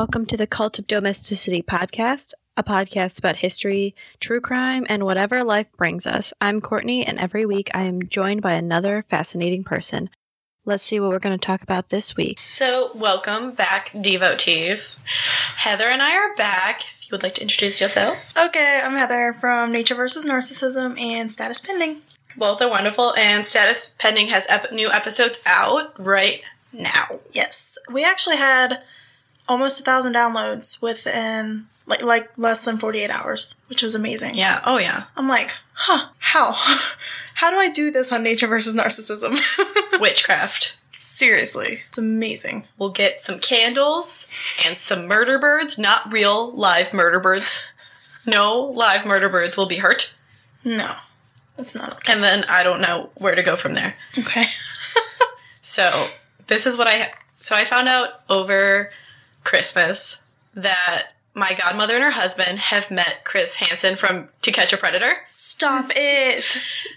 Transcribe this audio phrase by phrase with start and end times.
[0.00, 5.44] Welcome to the Cult of Domesticity podcast, a podcast about history, true crime, and whatever
[5.44, 6.32] life brings us.
[6.40, 10.08] I'm Courtney, and every week I am joined by another fascinating person.
[10.64, 12.40] Let's see what we're going to talk about this week.
[12.46, 14.98] So, welcome back, devotees.
[15.56, 16.80] Heather and I are back.
[17.02, 21.30] If you would like to introduce yourself, Okay, I'm Heather from Nature versus Narcissism and
[21.30, 21.98] Status Pending.
[22.38, 26.40] both are wonderful, and Status Pending has ep- new episodes out right
[26.72, 27.20] now.
[27.34, 28.82] Yes, we actually had
[29.50, 34.36] almost a thousand downloads within like like less than 48 hours, which was amazing.
[34.36, 35.04] Yeah, oh yeah.
[35.16, 36.52] I'm like, huh, how?
[37.34, 39.38] how do I do this on Nature versus Narcissism?
[40.00, 40.78] Witchcraft.
[41.00, 42.68] Seriously, it's amazing.
[42.78, 44.30] We'll get some candles
[44.64, 47.66] and some murder birds, not real live murder birds.
[48.26, 50.16] No live murder birds will be hurt.
[50.62, 50.94] No,
[51.56, 52.12] that's not okay.
[52.12, 53.96] And then I don't know where to go from there.
[54.16, 54.44] Okay.
[55.62, 56.08] So
[56.46, 58.90] this is what I so I found out over
[59.44, 60.22] Christmas
[60.54, 65.12] that my godmother and her husband have met Chris Hansen from To Catch a Predator.
[65.26, 66.44] Stop it.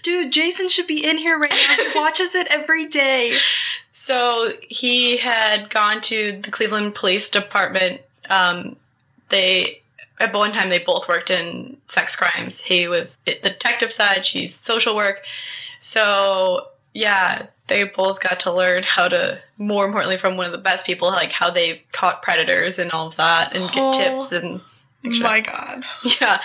[0.02, 1.84] Dude, Jason should be in here right now.
[1.84, 3.38] He watches it every day.
[3.92, 8.00] So he had gone to the Cleveland Police Department.
[8.28, 8.76] Um,
[9.28, 9.82] they
[10.18, 12.60] at one time they both worked in sex crimes.
[12.60, 15.22] He was the detective side, she's social work.
[15.80, 20.58] So yeah, they both got to learn how to more importantly from one of the
[20.58, 24.32] best people, like how they caught predators and all of that and get Oh tips
[24.32, 24.60] and
[25.04, 25.82] My god.
[26.20, 26.40] yeah.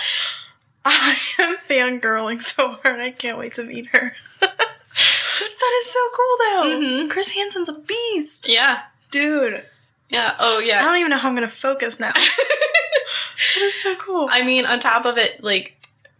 [0.84, 3.00] I am fangirling so hard.
[3.00, 4.12] I can't wait to meet her.
[4.40, 6.80] that is so cool, though.
[6.80, 7.10] Mhm.
[7.10, 8.80] Chris Hansen's a beast, Yeah.
[9.10, 9.64] dude.
[10.08, 10.34] Yeah.
[10.38, 10.78] Oh yeah.
[10.80, 12.12] I don't even know how I'm gonna focus now.
[12.14, 14.28] that is so cool.
[14.32, 15.76] I mean, on top of it, like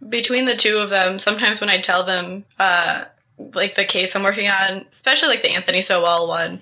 [0.07, 3.05] between the two of them, sometimes when I tell them, uh,
[3.53, 6.61] like the case I'm working on, especially like the Anthony Sowell one,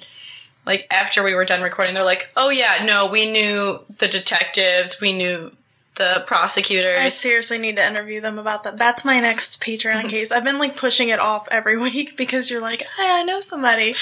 [0.65, 5.01] like after we were done recording, they're like, "Oh yeah, no, we knew the detectives,
[5.01, 5.51] we knew
[5.99, 6.97] the prosecutors.
[6.99, 8.77] I seriously need to interview them about that.
[8.77, 10.31] That's my next Patreon case.
[10.31, 13.93] I've been like pushing it off every week because you're like, hey, I know somebody.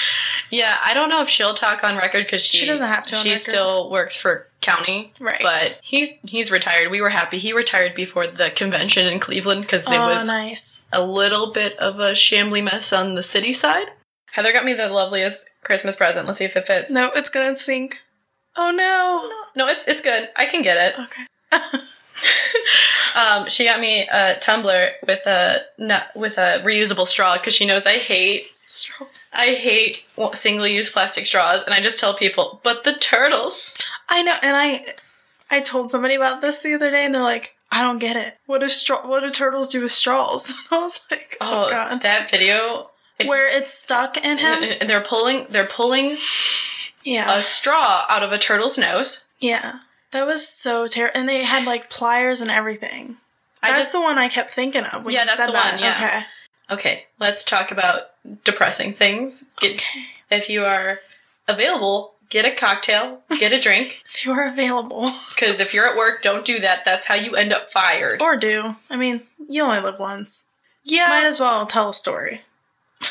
[0.50, 3.16] Yeah, I don't know if she'll talk on record because she, She doesn't have to
[3.16, 3.42] She record.
[3.42, 5.40] still works for county, Right.
[5.42, 6.90] But he's he's retired.
[6.90, 10.84] We were happy he retired before the convention in Cleveland because it oh, was nice.
[10.92, 13.88] a little bit of a shambly mess on the city side.
[14.32, 16.26] Heather got me the loveliest Christmas present.
[16.26, 16.92] Let's see if it fits.
[16.92, 17.98] No, it's gonna sink.
[18.56, 19.30] Oh no.
[19.54, 20.28] No, it's it's good.
[20.36, 20.98] I can get it.
[20.98, 21.22] Okay.
[23.14, 25.62] Um, she got me a tumbler with a
[26.14, 29.26] with a reusable straw because she knows I hate Straws.
[29.32, 30.04] I hate
[30.34, 33.76] single use plastic straws, and I just tell people, but the turtles.
[34.08, 34.94] I know, and I
[35.50, 38.36] I told somebody about this the other day, and they're like, "I don't get it.
[38.46, 39.08] What do straw?
[39.08, 42.90] What do turtles do with straws?" I was like, "Oh, Oh, god." that video.
[43.24, 44.62] Where it's stuck in him.
[44.80, 46.18] and they're pulling they're pulling
[47.04, 49.24] Yeah, a straw out of a turtle's nose.
[49.40, 49.80] yeah.
[50.12, 53.16] That was so terrible, and they had like pliers and everything.
[53.62, 55.52] I That's just the one I kept thinking of when Yeah, you that's said the
[55.52, 55.72] that.
[55.74, 55.94] one, yeah.
[55.94, 56.24] Okay.
[56.74, 57.04] okay.
[57.18, 58.02] Let's talk about
[58.44, 59.44] depressing things.
[59.60, 60.04] Get, Okay.
[60.30, 61.00] If you are
[61.48, 64.02] available, get a cocktail, get a drink.
[64.08, 66.84] If you are available, Because if you're at work, don't do that.
[66.84, 68.22] That's how you end up fired.
[68.22, 68.76] or do.
[68.88, 70.50] I mean, you only live once.
[70.84, 71.06] yeah.
[71.08, 72.42] Might as well tell a story.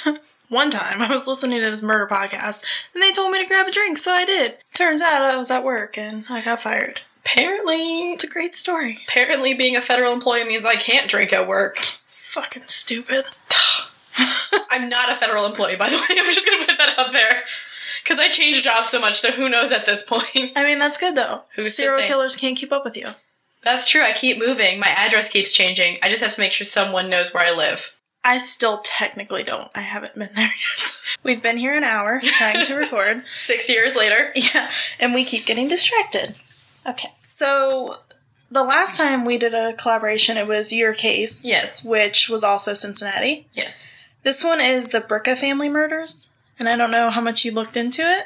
[0.50, 2.64] One time I was listening to this murder podcast
[2.94, 4.56] and they told me to grab a drink, so I did.
[4.74, 7.02] Turns out I was at work and I got fired.
[7.20, 9.00] apparently, It's a great story.
[9.08, 11.80] apparently, being a federal employee means I can't drink at work.
[12.22, 13.26] Fucking stupid.
[14.70, 16.04] I'm not a federal employee, by the way.
[16.20, 17.44] I'm just gonna put that out there.
[18.04, 20.54] Because I changed jobs so much, so who knows at this point?
[20.56, 21.42] I mean, that's good though.
[21.56, 23.08] Who's Serial killers can't keep up with you.
[23.64, 24.02] That's true.
[24.02, 24.80] I keep moving.
[24.80, 25.98] My address keeps changing.
[26.02, 27.94] I just have to make sure someone knows where I live.
[28.28, 29.72] I still technically don't.
[29.74, 30.92] I haven't been there yet.
[31.24, 33.24] We've been here an hour trying to record.
[33.34, 34.34] Six years later.
[34.36, 34.70] Yeah,
[35.00, 36.36] and we keep getting distracted.
[36.86, 37.14] Okay.
[37.30, 38.00] So
[38.52, 41.48] the last time we did a collaboration, it was your case.
[41.48, 41.86] Yes.
[41.86, 43.48] Which was also Cincinnati.
[43.54, 43.88] Yes.
[44.24, 47.78] This one is the Bricca family murders, and I don't know how much you looked
[47.78, 48.26] into it.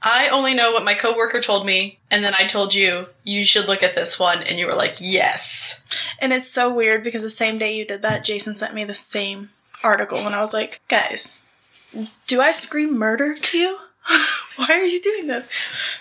[0.00, 3.66] I only know what my coworker told me, and then I told you you should
[3.66, 5.84] look at this one, and you were like, "Yes."
[6.20, 8.94] And it's so weird because the same day you did that, Jason sent me the
[8.94, 9.50] same
[9.82, 11.38] article, and I was like, guys,
[12.26, 13.78] do I scream murder to you?
[14.56, 15.52] Why are you doing this?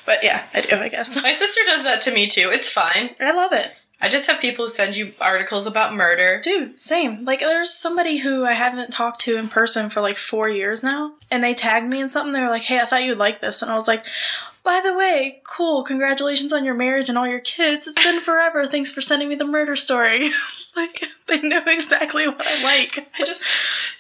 [0.05, 1.21] But yeah, I do, I guess.
[1.21, 2.49] My sister does that to me too.
[2.51, 3.11] It's fine.
[3.19, 3.73] I love it.
[3.99, 6.39] I just have people who send you articles about murder.
[6.43, 7.25] Dude, same.
[7.25, 11.13] Like, there's somebody who I haven't talked to in person for like four years now,
[11.31, 12.31] and they tagged me in something.
[12.31, 13.63] They were like, hey, I thought you'd like this.
[13.63, 14.05] And I was like,
[14.63, 17.87] by the way, cool, congratulations on your marriage and all your kids.
[17.87, 18.67] It's been forever.
[18.67, 20.29] Thanks for sending me the murder story.
[20.75, 23.09] like, they know exactly what I like.
[23.19, 23.43] I just,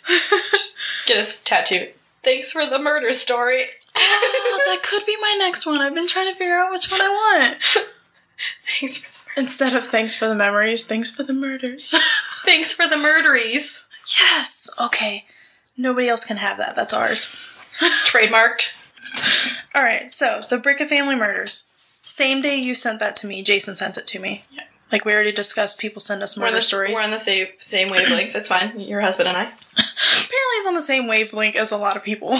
[0.07, 0.77] just, just
[1.07, 1.89] get a tattoo.
[2.21, 3.63] Thanks for the murder story.
[3.95, 5.81] Oh, that could be my next one.
[5.81, 7.63] I've been trying to figure out which one I want.
[8.79, 11.93] Thanks for Instead of thanks for the memories, thanks for the murders.
[12.43, 13.85] thanks for the murderies.
[14.19, 14.69] yes.
[14.81, 15.25] Okay.
[15.77, 16.75] Nobody else can have that.
[16.75, 17.47] That's ours.
[18.07, 18.73] Trademarked.
[19.75, 20.11] All right.
[20.11, 21.69] So the Bricca family murders.
[22.03, 24.43] Same day you sent that to me, Jason sent it to me.
[24.49, 24.63] Yeah.
[24.91, 26.95] Like we already discussed, people send us We're murder the stories.
[26.95, 28.33] We're on the same same wavelength.
[28.33, 28.79] That's fine.
[28.79, 29.43] Your husband and I.
[29.73, 32.37] Apparently, he's on the same wavelength as a lot of people.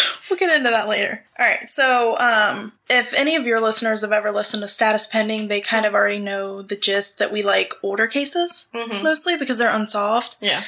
[0.30, 1.24] we'll get into that later.
[1.38, 1.68] All right.
[1.68, 5.86] So, um, if any of your listeners have ever listened to Status Pending, they kind
[5.86, 9.02] of already know the gist that we like older cases Mm-hmm.
[9.02, 10.36] mostly because they're unsolved.
[10.40, 10.64] Yeah.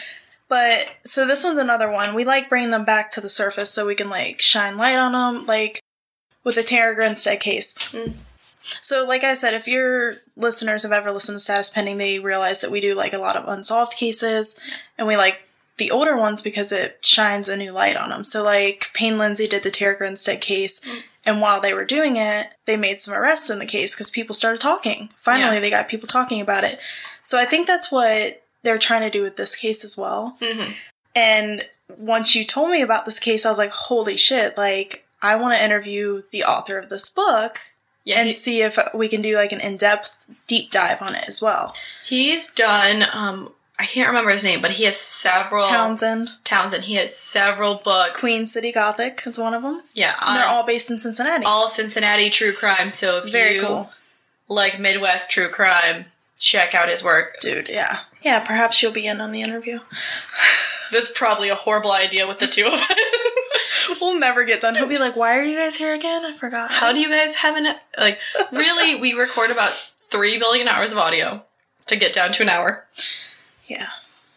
[0.48, 2.14] But so this one's another one.
[2.14, 5.12] We like bringing them back to the surface so we can like shine light on
[5.12, 5.80] them, like
[6.44, 7.74] with the Tara Grinstead case.
[7.92, 8.14] Mm.
[8.80, 12.60] So, like I said, if your listeners have ever listened to Status Pending, they realize
[12.60, 14.58] that we do like a lot of unsolved cases,
[14.96, 15.40] and we like
[15.76, 18.24] the older ones because it shines a new light on them.
[18.24, 20.80] So, like Payne Lindsay did the Tara Grinstead case,
[21.26, 24.34] and while they were doing it, they made some arrests in the case because people
[24.34, 25.10] started talking.
[25.20, 25.60] Finally, Yeah.
[25.60, 26.78] they got people talking about it.
[27.22, 30.36] So, I think that's what they're trying to do with this case as well.
[30.40, 30.72] Mm-hmm.
[31.16, 31.64] And
[31.98, 35.54] once you told me about this case, I was like, holy shit, like, I want
[35.54, 37.60] to interview the author of this book
[38.04, 38.18] Yeah.
[38.18, 40.16] and he- see if we can do like an in depth
[40.46, 41.74] deep dive on it as well.
[42.06, 43.04] he's done.
[43.12, 45.64] Um, I can't remember his name, but he has several.
[45.64, 46.84] Townsend, Townsend.
[46.84, 48.20] He has several books.
[48.20, 49.82] Queen City Gothic is one of them.
[49.94, 50.14] Yeah.
[50.20, 51.44] And they're all based in Cincinnati.
[51.44, 52.90] all Cincinnati true crime.
[52.90, 53.90] So it's if very you cool.
[54.48, 56.06] like Midwest true crime,
[56.38, 57.40] check out his work.
[57.40, 58.00] Dude, yeah.
[58.22, 59.80] Yeah, perhaps you'll be in on the interview.
[60.92, 62.82] That's probably a horrible idea with the two of us.
[64.00, 64.74] We'll never get done.
[64.74, 66.24] He'll be like, why are you guys here again?
[66.24, 66.70] I forgot.
[66.70, 68.18] How do you guys have an like?
[68.50, 69.72] Really, we record about
[70.08, 71.44] three billion hours of audio
[71.86, 72.86] to get down to an hour.
[73.66, 73.88] Yeah.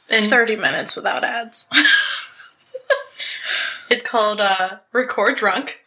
[0.09, 1.67] And 30 minutes without ads.
[3.89, 5.79] it's called uh, record drunk,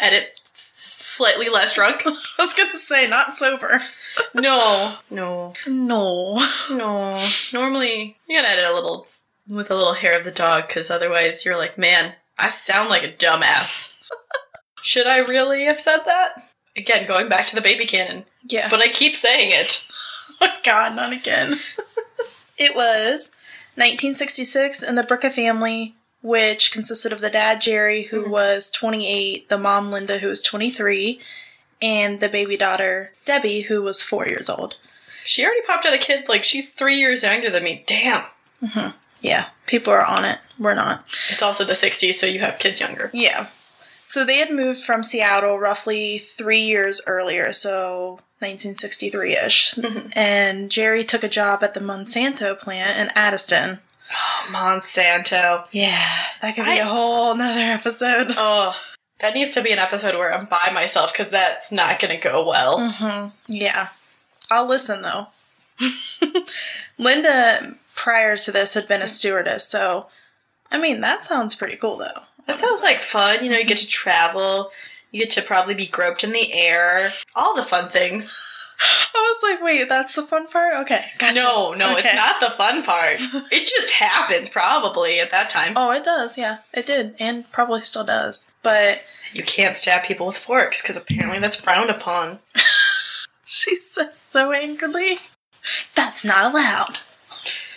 [0.00, 2.02] edit slightly less drunk.
[2.06, 3.82] I was gonna say, not sober.
[4.34, 6.46] No, no, No.
[6.70, 7.26] no.
[7.52, 9.06] Normally, you gotta edit a little
[9.48, 13.02] with a little hair of the dog, because otherwise, you're like, man, I sound like
[13.02, 13.94] a dumbass.
[14.82, 16.32] Should I really have said that?
[16.76, 18.68] Again, going back to the baby cannon, Yeah.
[18.70, 19.86] but I keep saying it.
[20.40, 21.60] Oh God, not again.
[22.62, 23.32] It was
[23.74, 28.30] 1966, and the Bricca family, which consisted of the dad Jerry, who mm-hmm.
[28.30, 31.20] was 28, the mom Linda, who was 23,
[31.82, 34.76] and the baby daughter Debbie, who was four years old.
[35.24, 37.82] She already popped out a kid, like she's three years younger than me.
[37.84, 38.26] Damn.
[38.62, 38.96] Mm-hmm.
[39.22, 40.38] Yeah, people are on it.
[40.56, 41.04] We're not.
[41.30, 43.10] It's also the 60s, so you have kids younger.
[43.12, 43.48] Yeah.
[44.04, 49.74] So they had moved from Seattle roughly three years earlier, so 1963 ish.
[50.14, 53.78] And Jerry took a job at the Monsanto plant in Addyston.
[54.14, 55.64] Oh, Monsanto.
[55.70, 56.06] Yeah,
[56.42, 58.28] that could be I- a whole nother episode.
[58.36, 58.74] Oh,
[59.20, 62.20] that needs to be an episode where I'm by myself because that's not going to
[62.20, 62.90] go well.
[62.90, 63.88] hmm Yeah.
[64.50, 65.28] I'll listen though.
[66.98, 70.06] Linda, prior to this, had been a stewardess, so
[70.70, 72.22] I mean, that sounds pretty cool though.
[72.46, 73.44] That sounds like fun.
[73.44, 74.70] You know, you get to travel,
[75.12, 78.36] you get to probably be groped in the air, all the fun things.
[79.14, 80.74] I was like, wait, that's the fun part?
[80.82, 81.34] Okay, gotcha.
[81.34, 83.18] No, no, it's not the fun part.
[83.52, 85.74] it just happens probably at that time.
[85.76, 86.58] Oh, it does, yeah.
[86.72, 88.50] It did, and probably still does.
[88.62, 89.02] But
[89.32, 92.40] You can't stab people with forks because apparently that's frowned upon.
[93.46, 95.18] she says so angrily,
[95.94, 96.98] that's not allowed.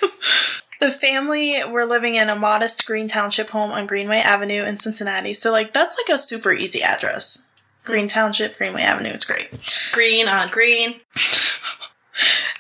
[0.86, 5.34] the family were living in a modest Green Township home on Greenway Avenue in Cincinnati.
[5.34, 7.48] So, like, that's like a super easy address.
[7.84, 9.50] Green Township, Greenway Avenue, it's great.
[9.92, 11.02] Green on green.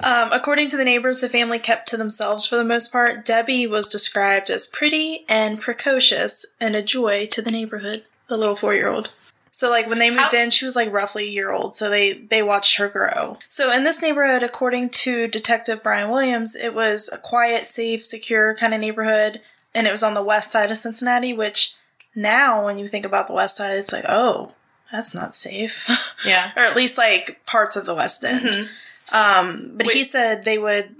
[0.01, 3.25] Um, according to the neighbors, the family kept to themselves for the most part.
[3.25, 8.57] Debbie was described as pretty and precocious and a joy to the neighborhood, the little
[8.57, 9.09] four year old.
[9.57, 11.89] So, like, when they moved How- in, she was like roughly a year old, so
[11.89, 13.37] they, they watched her grow.
[13.47, 18.53] So, in this neighborhood, according to Detective Brian Williams, it was a quiet, safe, secure
[18.53, 19.39] kind of neighborhood,
[19.73, 21.73] and it was on the west side of Cincinnati, which
[22.13, 24.51] now, when you think about the west side, it's like, oh,
[24.91, 25.89] that's not safe.
[26.25, 26.51] Yeah.
[26.57, 28.41] or at least like parts of the west end.
[28.41, 28.67] Mhm.
[29.13, 30.93] Um, but he said they would,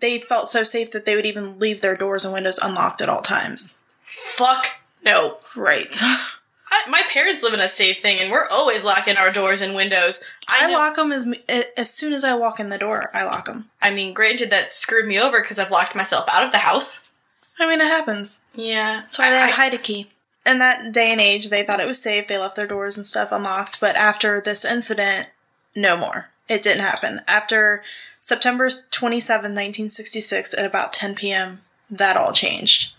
[0.00, 3.08] they felt so safe that they would even leave their doors and windows unlocked at
[3.08, 3.76] all times.
[4.04, 4.66] Fuck
[5.02, 5.38] no.
[5.56, 5.96] Right.
[6.72, 9.74] I, my parents live in a safe thing, and we're always locking our doors and
[9.74, 10.20] windows.
[10.48, 11.28] I, know- lock them as
[11.76, 13.10] as soon as I walk in the door.
[13.14, 13.68] I lock them.
[13.82, 17.10] I mean, granted, that screwed me over because I've locked myself out of the house.
[17.58, 18.46] I mean, it happens.
[18.54, 20.10] Yeah, That's why they have I- hide a key.
[20.46, 22.26] In that day and age, they thought it was safe.
[22.26, 23.80] They left their doors and stuff unlocked.
[23.80, 25.28] But after this incident,
[25.76, 26.30] no more.
[26.48, 27.20] It didn't happen.
[27.28, 27.84] After
[28.20, 31.60] September 27, 1966, at about 10 p.m.,
[31.90, 32.92] that all changed.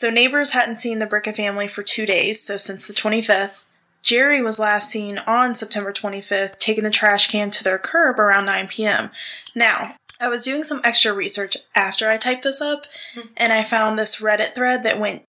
[0.00, 3.64] So neighbors hadn't seen the Bricca family for two days, so since the 25th.
[4.00, 8.46] Jerry was last seen on September 25th, taking the trash can to their curb around
[8.46, 9.10] 9 p.m.
[9.54, 13.28] Now, I was doing some extra research after I typed this up, mm-hmm.
[13.36, 15.24] and I found this Reddit thread that went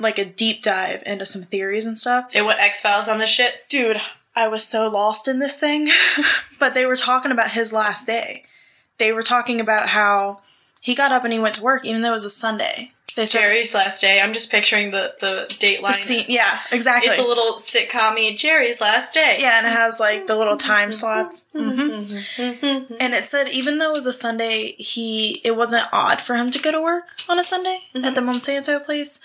[0.00, 2.28] like a deep dive into some theories and stuff.
[2.34, 3.68] It went X Files on this shit.
[3.68, 4.00] Dude,
[4.34, 5.92] I was so lost in this thing.
[6.58, 8.46] but they were talking about his last day.
[8.98, 10.40] They were talking about how
[10.80, 12.94] he got up and he went to work even though it was a Sunday.
[13.18, 14.20] They said Jerry's last day.
[14.20, 15.94] I'm just picturing the the date the line.
[15.94, 17.10] scene, yeah, exactly.
[17.10, 19.38] It's a little sitcom Jerry's last day.
[19.40, 21.44] yeah, and it has like the little time slots.
[21.52, 21.68] hmm
[22.38, 22.94] Mm-hmm.
[23.00, 26.52] And it said even though it was a Sunday, he it wasn't odd for him
[26.52, 29.18] to go to work on a Sunday at the Monsanto place.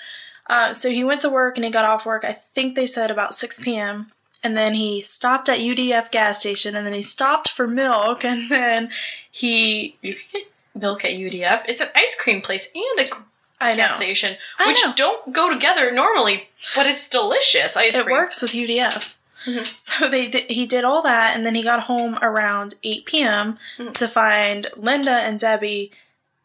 [0.47, 2.25] Uh, so he went to work and he got off work.
[2.25, 4.12] I think they said about six p.m.
[4.41, 8.50] And then he stopped at UDF gas station, and then he stopped for milk, and
[8.50, 8.89] then
[9.29, 11.62] he You could get milk at UDF.
[11.67, 13.12] It's an ice cream place and a
[13.63, 14.93] I know station, I which know.
[14.96, 18.15] don't go together normally, but it's delicious ice it cream.
[18.15, 19.15] works with UDF.
[19.46, 19.67] Mhm.
[19.77, 23.58] So they did, he did all that, and then he got home around eight p.m.
[23.77, 23.93] Mhm.
[23.96, 25.91] to find Linda and Debbie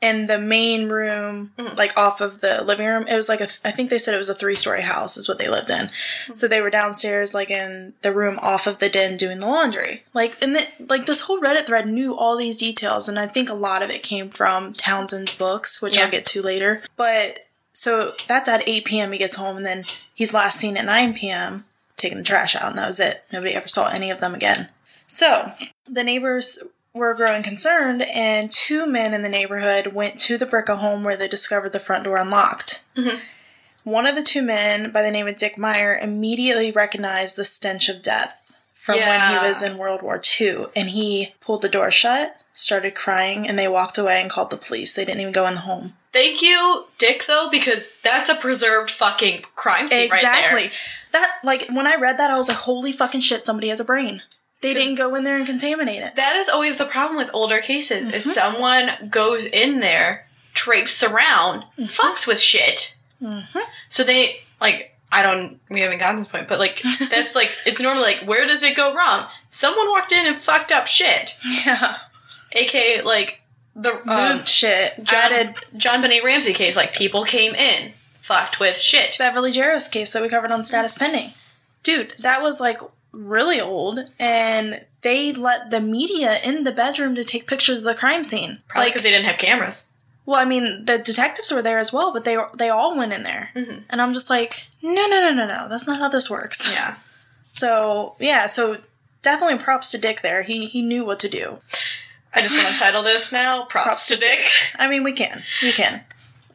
[0.01, 1.77] in the main room, Mhm.
[1.77, 3.07] like off of the living room.
[3.09, 5.39] It was like a, I think they said it was a three-story house, is what
[5.39, 5.91] they lived in.
[6.35, 10.05] So they were downstairs, like in the room off of the den, doing the laundry.
[10.15, 13.51] Like, and the, like this whole Reddit thread knew all these details, and I think
[13.51, 16.05] a lot of it came from Townsend's books, which Yeah.
[16.05, 16.83] I'll get to later.
[16.97, 19.11] But so that's at 8 p.m.
[19.11, 21.65] He gets home, and then he's last seen at 9 p.m.
[21.97, 23.25] taking the trash out, and that was it.
[23.33, 24.69] Nobody ever saw any of them again.
[25.09, 25.53] So
[25.89, 26.61] the neighbors
[26.99, 31.17] were growing concerned, and two men in the neighborhood went to the Bricca home where
[31.17, 32.83] they discovered the front door unlocked.
[32.97, 33.21] Mhm.
[33.85, 37.89] One of the two men, by the name of Dick Meyer, immediately recognized the stench
[37.89, 38.43] of death
[38.75, 42.95] from when he was in World War II, and he pulled the door shut, started
[42.95, 44.93] crying, and they walked away and called the police.
[44.95, 45.95] They didn't even go in the home.
[46.13, 50.71] Thank you, Dick, though, because that's a preserved fucking crime scene right exactly.
[51.13, 53.45] That like when I read that, I was like, "Holy fucking shit!
[53.45, 54.23] Somebody has a brain."
[54.61, 56.17] They didn't go in there and contaminate it.
[56.17, 58.05] That is always the problem with older cases.
[58.07, 58.15] Mm-hmm.
[58.15, 61.85] Is someone goes in there, traipses around, Mm-hmm.
[61.85, 62.97] fucks with shit.
[63.89, 65.59] So they like I don't.
[65.71, 68.63] We haven't gotten to this point, but like that's like it's normally like where does
[68.63, 69.27] it go wrong?
[69.49, 71.39] Someone walked in and fucked up shit.
[71.45, 71.99] Yeah,
[72.53, 73.41] aka like
[73.75, 75.03] the moved um, shit.
[75.05, 76.77] John, Added JonBenét Ramsey case.
[76.77, 79.17] Like people came in, fucked with shit.
[79.19, 81.33] Beverly Jarosz case that we covered on status pending.
[81.83, 82.81] Dude, that was like
[83.19, 87.95] really old, and they let the media in the bedroom to take pictures of the
[87.95, 88.61] crime scene.
[88.69, 89.87] Probably like, because they didn't have cameras.
[90.27, 93.23] well, I mean, the detectives were there as well, but they they all went in
[93.25, 93.85] there, Mhm.
[93.91, 96.71] and I'm just like, no, no, no, no, no, that's not how this works.
[96.71, 96.97] Yeah.
[97.53, 98.79] So yeah, so
[99.23, 100.43] definitely props to Dick there.
[100.43, 101.59] He he knew what to do.
[102.33, 103.65] I just want to title this now.
[103.71, 104.49] Props, Props to to Dick.
[104.79, 105.43] I mean, we can.
[105.63, 106.03] We can.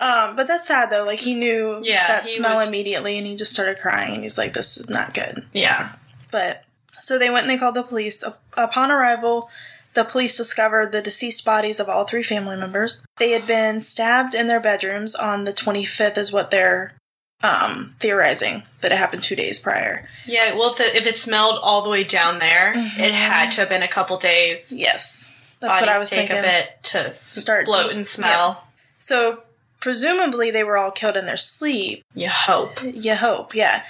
[0.00, 1.04] um, but that's sad though.
[1.04, 4.22] Like he knew Yeah, that he smell was- immediately and he just started crying and
[4.22, 5.44] he's like, This is not good.
[5.52, 5.92] Yeah.
[6.30, 6.64] But
[7.00, 8.24] so they went and they called the police.
[8.56, 9.48] Upon arrival,
[9.94, 13.04] the police discovered the deceased bodies of all three family members.
[13.18, 16.94] They had been stabbed in their bedrooms on the 25th, is what they're
[17.42, 20.08] um, theorizing that it happened two days prior.
[20.26, 23.00] Yeah, well, if, the, if it smelled all the way down there, Mm-hmm.
[23.00, 24.72] it had to have been a couple days.
[24.72, 25.30] Yes,
[25.60, 26.38] that's Bodies what I was take thinking.
[26.38, 28.64] a bit to Start bloat and smell.
[28.98, 29.42] So
[29.80, 32.02] presumably they were all killed in their sleep.
[32.14, 32.80] You hope.
[32.82, 33.84] You hope, yeah.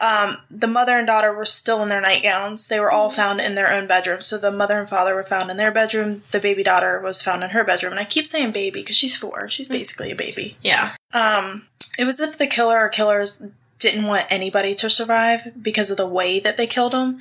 [0.00, 2.68] Um, the mother and daughter were still in their nightgowns.
[2.68, 4.20] They were all found in their own bedroom.
[4.20, 6.22] So the mother and father were found in their bedroom.
[6.30, 7.92] The baby daughter was found in her bedroom.
[7.92, 9.48] And I keep saying baby because she's four.
[9.48, 10.56] She's basically a baby.
[10.62, 10.94] Yeah.
[11.12, 11.66] Um,
[11.98, 13.42] it was as if the killer or killers
[13.78, 17.20] didn't want anybody to survive because of the way that they killed them.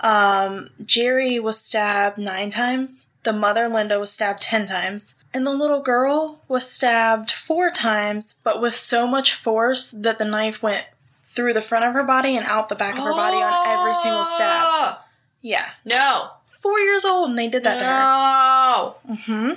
[0.00, 3.08] Um, Jerry was stabbed nine times.
[3.22, 5.14] The mother, Linda, was stabbed ten times.
[5.32, 10.24] And the little girl was stabbed four times, but with so much force that the
[10.24, 10.86] knife went
[11.34, 13.94] through the front of her body and out the back of her body on every
[13.94, 14.66] single stab.
[14.68, 14.98] Oh,
[15.40, 15.70] Yeah.
[15.84, 16.30] No.
[16.60, 19.14] Four years old and they did that to her.
[19.14, 19.14] No.
[19.24, 19.52] hmm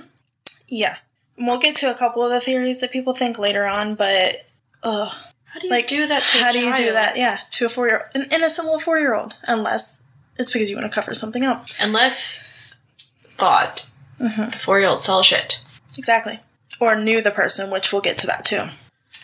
[0.68, 0.98] Yeah.
[1.38, 4.46] And we'll get to a couple of the theories that people think later on, but
[4.84, 5.12] ugh.
[5.46, 7.16] How do you Like, do that to a how do you do that?
[7.18, 10.04] Yeah, to a four year an innocent little four year old, unless
[10.40, 11.68] it's because you want to cover something up.
[11.80, 12.42] Unless
[13.38, 13.82] God,
[14.20, 14.52] Mm-hmm.
[14.52, 15.62] the four year old saw shit.
[15.98, 16.40] Exactly.
[16.80, 18.66] Or knew the person, which we'll get to that too.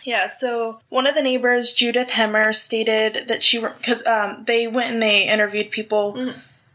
[0.04, 4.92] Yeah, so one of the neighbors, Judith Hemmer, stated that she because um, they went
[4.92, 6.14] and they interviewed people.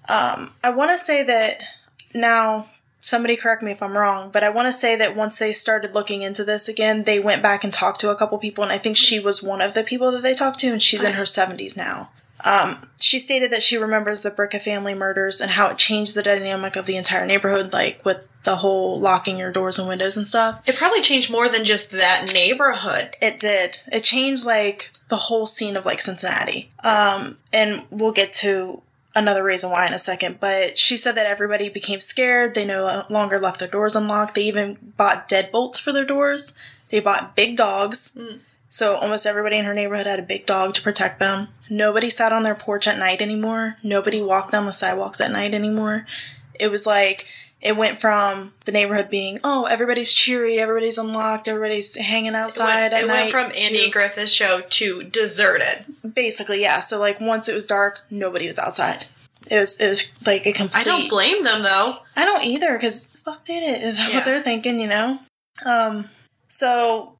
[0.07, 1.61] Um, I want to say that
[2.13, 2.67] now
[3.01, 5.93] somebody correct me if I'm wrong, but I want to say that once they started
[5.93, 8.77] looking into this again, they went back and talked to a couple people, and I
[8.77, 11.23] think she was one of the people that they talked to, and she's in her
[11.23, 12.09] 70s now.
[12.43, 16.23] Um, she stated that she remembers the Bricca family murders and how it changed the
[16.23, 20.27] dynamic of the entire neighborhood, like with the whole locking your doors and windows and
[20.27, 20.61] stuff.
[20.65, 23.15] It probably changed more than just that neighborhood.
[23.21, 23.77] It did.
[23.91, 26.71] It changed like the whole scene of like Cincinnati.
[26.83, 28.81] Um, and we'll get to
[29.15, 30.39] another reason why in a second.
[30.39, 32.53] But she said that everybody became scared.
[32.53, 34.35] They no longer left their doors unlocked.
[34.35, 36.55] They even bought deadbolts for their doors.
[36.89, 38.17] They bought big dogs.
[38.75, 41.47] So almost everybody in her neighborhood had a big dog to protect them.
[41.69, 43.77] Nobody sat on their porch at night anymore.
[43.81, 46.05] Nobody walked down the sidewalks at night anymore.
[46.59, 47.25] It was like
[47.61, 52.81] it went from the neighborhood being, oh, everybody's cheery, everybody's unlocked, everybody's hanging It outside
[52.81, 53.13] went, at it night.
[53.15, 55.85] went from Andy to- Griffith's show to deserted.
[56.13, 56.81] basically, yeah.
[56.81, 59.05] So like once it was dark, nobody was outside.
[59.49, 60.81] It was it was like a complete.
[60.81, 61.99] I don't blame them though.
[62.17, 64.15] I don't either because fuck did it is Yeah.
[64.15, 65.19] what they're thinking, you know.
[65.65, 66.09] Um,
[66.49, 67.14] so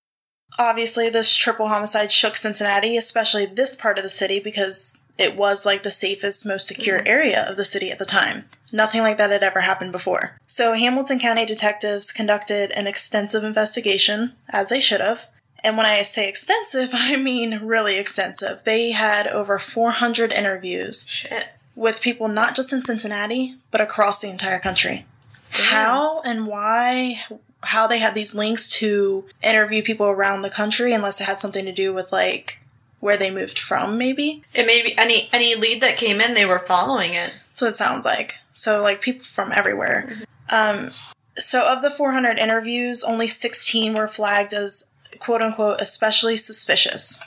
[0.58, 5.66] obviously this triple homicide shook Cincinnati, especially this part of the city because it was
[5.66, 7.08] like the safest, most secure mm-hmm.
[7.08, 8.46] area of the city at the time.
[8.72, 10.38] Nothing like that had ever happened before.
[10.46, 15.28] So Hamilton County detectives conducted an extensive investigation, as they should have.
[15.64, 18.60] And when I say extensive, I mean really extensive.
[18.66, 21.46] They had over 400 interviews Shit.
[21.76, 25.06] with people not just in Cincinnati, but across the entire country.
[25.52, 27.24] How and why,
[27.66, 31.66] how they had these links to interview people around the country, unless it had something
[31.66, 32.60] to do with like
[33.00, 34.44] where they moved from, maybe.
[34.54, 37.34] It may be any any lead that came in, they were following it.
[37.50, 38.36] That's what it sounds like.
[38.54, 40.14] So, like, people from everywhere.
[40.50, 40.92] Um,
[41.38, 47.22] so, of the 400 interviews, only 16 were flagged as quote unquote especially suspicious.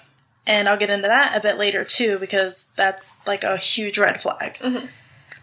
[0.47, 4.21] And I'll get into that a bit later too, because that's like a huge red
[4.23, 4.59] flag.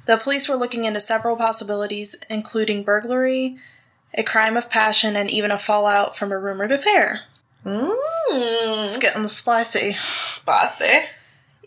[0.05, 3.57] The police were looking into several possibilities, including burglary,
[4.15, 7.21] a crime of passion, and even a fallout from a rumored affair.
[7.65, 7.95] Mmm.
[8.83, 9.95] It's getting spicy.
[10.01, 11.05] Spicy.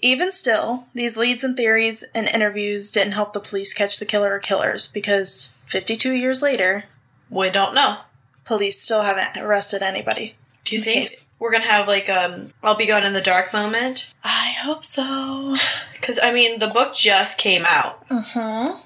[0.00, 4.32] Even still, these leads and theories and interviews didn't help the police catch the killer
[4.34, 6.84] or killers because 52 years later,
[7.30, 7.98] We don't know.
[8.44, 10.36] police still haven't arrested anybody.
[10.64, 11.26] Do you think Case.
[11.38, 14.12] we're gonna have like um I'll be gone in the dark moment?
[14.22, 15.56] I hope so.
[15.94, 18.78] Because I mean the book just came out, Uh-huh.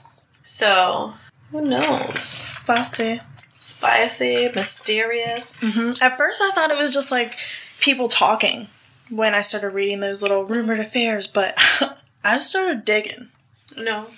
[0.44, 1.14] so
[1.50, 2.22] who knows?
[2.22, 3.20] Spicy.
[3.64, 5.60] Spicy, mysterious.
[5.60, 7.36] hmm At first, I thought it was just like
[7.80, 8.66] people talking
[9.08, 11.54] when I started reading those little rumored affairs, but
[12.24, 13.28] I started digging
[13.76, 14.08] No.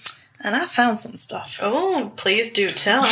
[0.40, 1.58] and I found some stuff.
[1.62, 3.04] Oh, please do tell.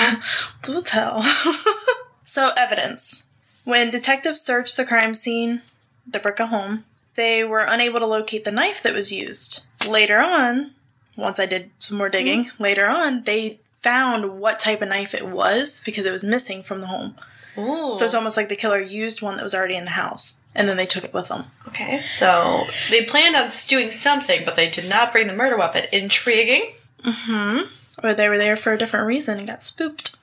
[0.63, 1.23] Do tell.
[2.25, 3.27] so, evidence.
[3.65, 5.61] When detectives searched the crime scene,
[6.07, 9.67] the Bricca home, they were unable to locate the knife that was used.
[9.89, 10.73] Later on,
[11.17, 15.27] once I did some more digging, later on, they found what type of knife it
[15.27, 17.17] was because it was missing from the home.
[17.59, 17.95] Ooh.
[17.95, 20.69] So it's almost like the killer used one that was already in the house and
[20.69, 21.45] then they took it with them.
[21.69, 25.87] okay, so they planned on doing something, but they did not bring the murder weapon.
[25.93, 26.73] Intriguing.
[27.05, 28.07] Mm hmm.
[28.07, 30.17] Or they were there for a different reason and got spooked.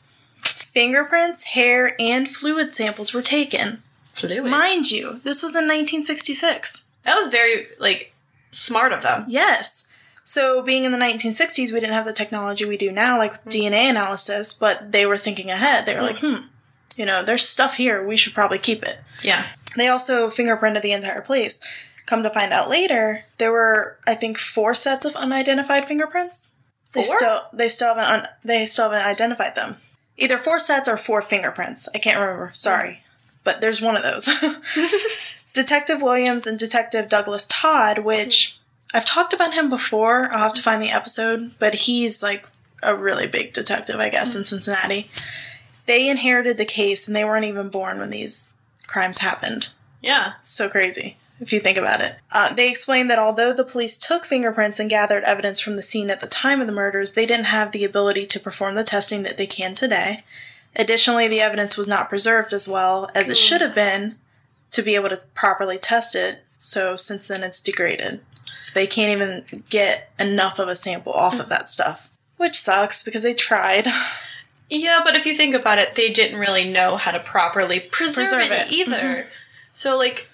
[0.43, 3.81] Fingerprints, hair, and fluid samples were taken.
[4.13, 4.49] Fluid.
[4.49, 6.83] Mind you, this was in 1966.
[7.05, 8.13] That was very like
[8.51, 9.25] smart of them.
[9.27, 9.85] Yes.
[10.29, 13.45] So, being in the 1960s, we didn't have the technology we do now, like with
[13.45, 13.73] mm-hmm.
[13.73, 15.87] DNA analysis, but they were thinking ahead.
[15.87, 16.43] They were like, mm-hmm.
[16.43, 16.47] hmm,
[16.95, 18.05] you know, there's stuff here.
[18.05, 18.99] We should probably keep it.
[19.23, 19.47] Yeah.
[19.75, 21.59] They also fingerprinted the entire place.
[22.05, 26.53] Come to find out later, there were, I think, four sets of unidentified fingerprints.
[26.93, 27.17] They Four?
[27.17, 29.77] still, they still haven't, un- they still haven't identified them.
[30.15, 31.89] Either four sets or four fingerprints.
[31.95, 32.51] I can't remember.
[32.53, 33.01] Sorry,
[33.43, 34.29] but there's one of those.
[35.55, 38.58] Detective Williams and Detective Douglas Todd, which mm-hmm.
[38.93, 40.31] I've talked about him before.
[40.31, 42.47] I'll have to find the episode, but he's like
[42.81, 45.09] a really big detective, I guess, in Cincinnati.
[45.85, 48.53] They inherited the case and they weren't even born when these
[48.87, 49.69] crimes happened.
[50.01, 50.33] Yeah.
[50.43, 52.15] So crazy, if you think about it.
[52.31, 56.09] Uh, they explained that although the police took fingerprints and gathered evidence from the scene
[56.09, 59.23] at the time of the murders, they didn't have the ability to perform the testing
[59.23, 60.23] that they can today.
[60.75, 64.15] Additionally, the evidence was not preserved as well as it should have been
[64.71, 66.43] to be able to properly test it.
[66.57, 68.21] So since then, it's degraded.
[68.59, 73.03] So they can't even get enough of a sample off of that stuff, which sucks
[73.03, 73.87] because they tried.
[74.69, 78.29] Yeah, but if you think about it, they didn't really know how to properly preserve,
[78.29, 78.71] Preserve it, it.
[78.71, 79.27] either.
[79.73, 80.27] So like,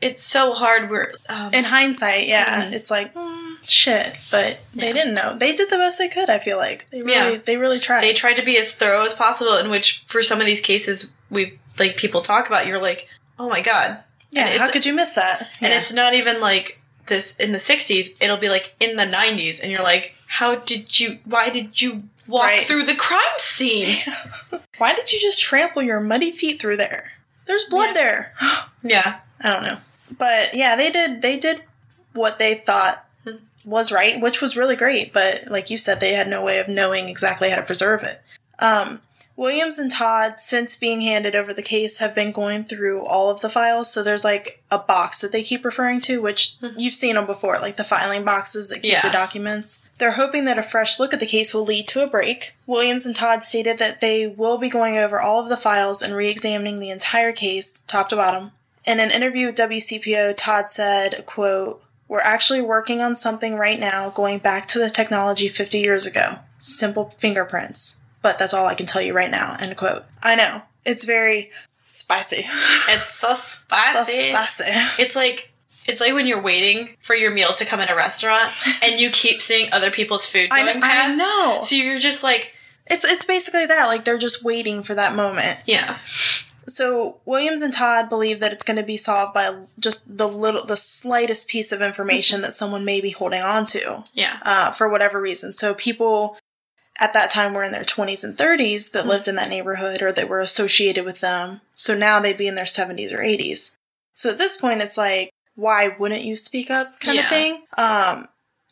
[0.00, 0.90] it's so hard.
[0.90, 2.72] Where um, In hindsight, yeah, Mhm.
[2.72, 4.84] it's like mm, shit, but Yeah.
[4.86, 5.36] they didn't know.
[5.36, 6.30] They did the best they could.
[6.30, 7.38] I feel like they really, Yeah.
[7.44, 8.02] they really tried.
[8.02, 9.56] they tried to be as thorough as possible.
[9.56, 12.66] In which, for some of these cases, we like people talk about.
[12.66, 13.98] You're like, oh my god.
[14.30, 15.48] yeah, how could you miss that?
[15.60, 15.78] And Yeah.
[15.78, 16.79] it's not even like
[17.10, 18.14] this in the 60s.
[18.20, 21.18] It'll be like in the 90s, and you're like, how did you?
[21.26, 22.66] Why did you walk Right.
[22.66, 23.98] through the crime scene?
[24.78, 27.10] why did you just trample your muddy feet through there?
[27.44, 27.92] There's blood Yeah.
[27.94, 28.34] there.
[28.82, 29.16] yeah.
[29.42, 29.78] I don't know,
[30.18, 31.20] but yeah, they did.
[31.22, 31.62] They did
[32.14, 33.04] what they thought
[33.64, 35.12] was right, which was really great.
[35.12, 38.22] But like you said, they had no way of knowing exactly how to preserve it.
[38.58, 39.00] Um,
[39.40, 43.40] Williams and Todd, since being handed over the case, have been going through all of
[43.40, 43.90] the files.
[43.90, 46.78] So there's like a box that they keep referring to, which mm-hmm.
[46.78, 49.00] you've seen them before, like the filing boxes that keep Yeah.
[49.00, 49.88] the documents.
[49.96, 52.52] They're hoping that a fresh look at the case will lead to a break.
[52.66, 56.14] Williams and Todd stated that they will be going over all of the files and
[56.14, 58.50] re examining the entire case, top to bottom.
[58.84, 64.10] In an interview with WCPO, Todd said, quote, We're actually working on something right now
[64.10, 66.40] going back to the technology 50 years ago.
[66.58, 67.99] Simple fingerprints.
[68.22, 70.04] But that's all I can tell you right now, end quote.
[70.22, 70.62] I know.
[70.84, 71.50] It's very
[71.86, 72.46] spicy.
[72.88, 74.32] It's so spicy.
[74.32, 75.02] So spicy.
[75.02, 75.50] It's like
[75.86, 78.52] it's like when you're waiting for your meal to come in a restaurant
[78.82, 81.18] and you keep seeing other people's food I, going I past.
[81.18, 81.58] know.
[81.62, 82.52] So you're just like,
[82.86, 83.86] It's it's basically that.
[83.86, 85.58] Like they're just waiting for that moment.
[85.66, 85.98] yeah,
[86.66, 90.64] So Williams and Todd believe that it's going to be solved by just the little,
[90.64, 94.88] the slightest piece of information that someone may be holding on to yeah, uh, for
[94.88, 95.52] whatever reason.
[95.52, 96.36] So people
[97.00, 100.12] at that time were in their 20s and 30s that lived in that neighborhood or
[100.12, 101.62] that were associated with them.
[101.74, 103.74] So now they'd be in their 70s or 80s.
[104.12, 107.62] So at this point, it's like, why wouldn't you speak up, kind of thing.
[107.76, 108.28] Um,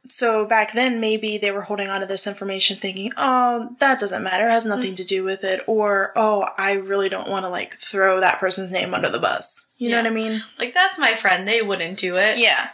[0.08, 4.22] so back then, maybe they were holding on to this information, thinking, "Oh, that doesn't
[4.22, 7.50] matter; it has nothing to do with it," or "Oh, I really don't want to
[7.50, 10.42] like throw that person's name under the bus." You know what I mean?
[10.58, 11.46] like that's my friend.
[11.46, 12.38] They wouldn't do it.
[12.38, 12.70] Yeah,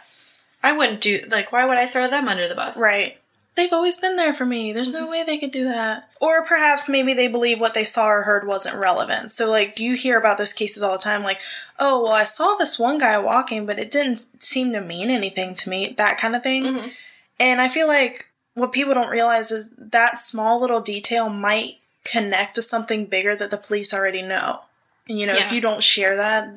[0.63, 1.25] I wouldn't do.
[1.27, 2.77] Like, why would I throw them under the bus?
[2.79, 3.17] right.
[3.55, 4.73] They've always been there for me.
[4.73, 6.09] There's no way they could do that.
[6.19, 9.31] Or perhaps maybe they believe what they saw or heard wasn't relevant.
[9.31, 11.39] So, like, you hear about those cases all the time, like,
[11.79, 15.55] oh, well, I saw this one guy walking, but it didn't seem to mean anything
[15.55, 16.63] to me, that kind of thing.
[16.65, 16.91] Mhm.
[17.39, 22.55] And I feel like what people don't realize is that small little detail might connect
[22.55, 24.61] to something bigger that the police already know.
[25.07, 26.49] And, you know, if you don't share that,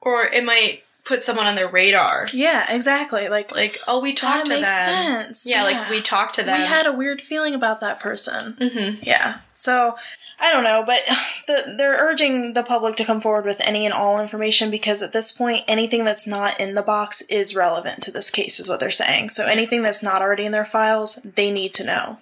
[0.00, 2.28] Or it might put someone on their radar.
[2.32, 3.28] yeah, exactly.
[3.28, 5.24] Like, Like, oh, we talked that to makes them.
[5.26, 5.46] sense.
[5.46, 6.60] Yeah, like we talked to them.
[6.60, 8.56] We had a weird feeling about that person.
[8.58, 9.38] hmm Yeah.
[9.54, 9.96] So
[10.40, 11.00] I don't know, but
[11.46, 15.12] the, they're urging the public to come forward with any and all information because at
[15.12, 18.80] this point, anything that's not in the box is relevant to this case, is what
[18.80, 19.28] they're saying.
[19.28, 22.18] So anything that's not already in their files, they need to know.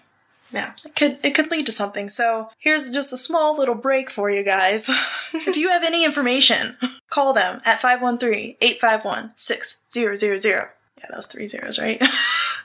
[0.53, 0.73] Yeah.
[0.85, 2.09] It could it could lead to something.
[2.09, 4.89] So here's just a small little break for you guys.
[5.35, 6.77] if you have any information,
[7.11, 10.69] call them at 513-851-6000.
[10.99, 12.01] Yeah, that was three zeros, right?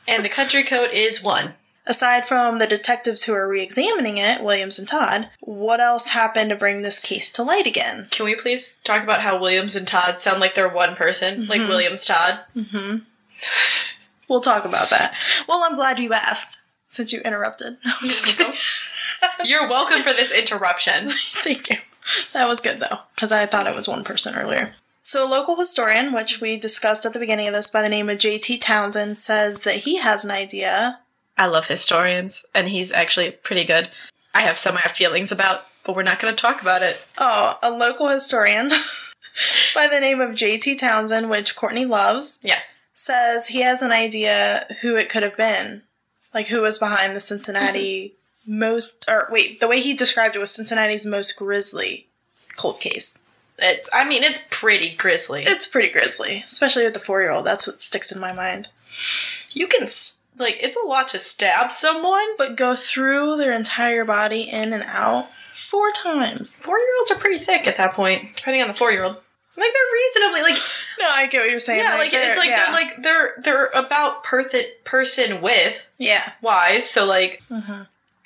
[0.09, 1.55] And the country code is one.
[1.85, 6.55] Aside from the detectives who are re-examining it, Williams and Todd, what else happened to
[6.55, 8.07] bring this case to light again?
[8.09, 11.45] Can we please talk about how Williams and Todd sound like they're one person?
[11.47, 12.39] Like Williams Todd?
[12.55, 12.99] Mm-hmm.
[14.29, 15.13] We'll talk about that.
[15.47, 17.77] Well, I'm glad you asked since you interrupted.
[17.85, 18.53] No, I'm just kidding.
[19.45, 21.09] You're welcome for this interruption.
[21.11, 21.77] Thank you.
[22.33, 24.75] That was good though, because I thought it was one person earlier.
[25.03, 28.09] So, a local historian, which we discussed at the beginning of this by the name
[28.09, 28.57] of J.T.
[28.57, 30.99] Townsend, says that he has an idea.
[31.37, 33.89] I love historians, and he's actually pretty good.
[34.35, 36.97] I have some I have feelings about, but we're not going to talk about it.
[37.17, 38.69] Oh, a local historian
[39.75, 40.75] by the name of J.T.
[40.75, 42.73] Townsend, which Courtney loves, Yes.
[42.93, 45.83] says he has an idea who it could have been.
[46.33, 48.15] Like, who was behind the Cincinnati
[48.47, 48.59] mm-hmm.
[48.59, 52.07] most, or wait, the way he described it was Cincinnati's most grisly
[52.55, 53.19] cold case.
[53.59, 55.43] It's I mean, it's pretty grisly.
[55.45, 57.45] It's pretty grisly, especially with the four year old.
[57.45, 58.67] That's what sticks in my mind.
[59.51, 62.35] you can s- like it's a lot to stab someone.
[62.37, 66.59] But go through their entire body in and out four times.
[66.59, 69.23] Four year olds are pretty thick at that point, depending on the four year old.
[69.57, 70.61] Like they're reasonably like
[70.99, 71.79] No, I get what you're saying.
[71.83, 72.63] yeah, like, they're- it's like yeah.
[72.65, 76.33] they're like they're they're about person person with yeah.
[76.41, 77.81] wise, so like hmm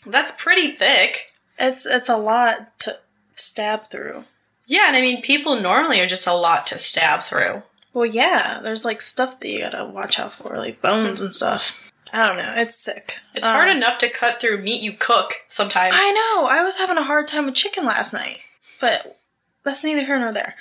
[0.06, 1.32] that's pretty thick.
[1.60, 2.98] It's it's a lot to
[3.36, 4.26] stab through.
[4.68, 7.64] Yeah, and I mean people normally are just a lot to stab through.
[7.94, 11.92] Well, yeah, there's like stuff that you gotta watch out for, like bones and stuff.
[12.14, 12.54] I don't know.
[12.58, 13.20] It's sick.
[13.36, 15.94] It's hard Um, enough to cut through meat you cook sometimes.
[15.98, 16.48] I know.
[16.50, 18.40] I was having a hard time with chicken last night,
[18.80, 19.20] but
[19.64, 20.56] that's neither here nor there.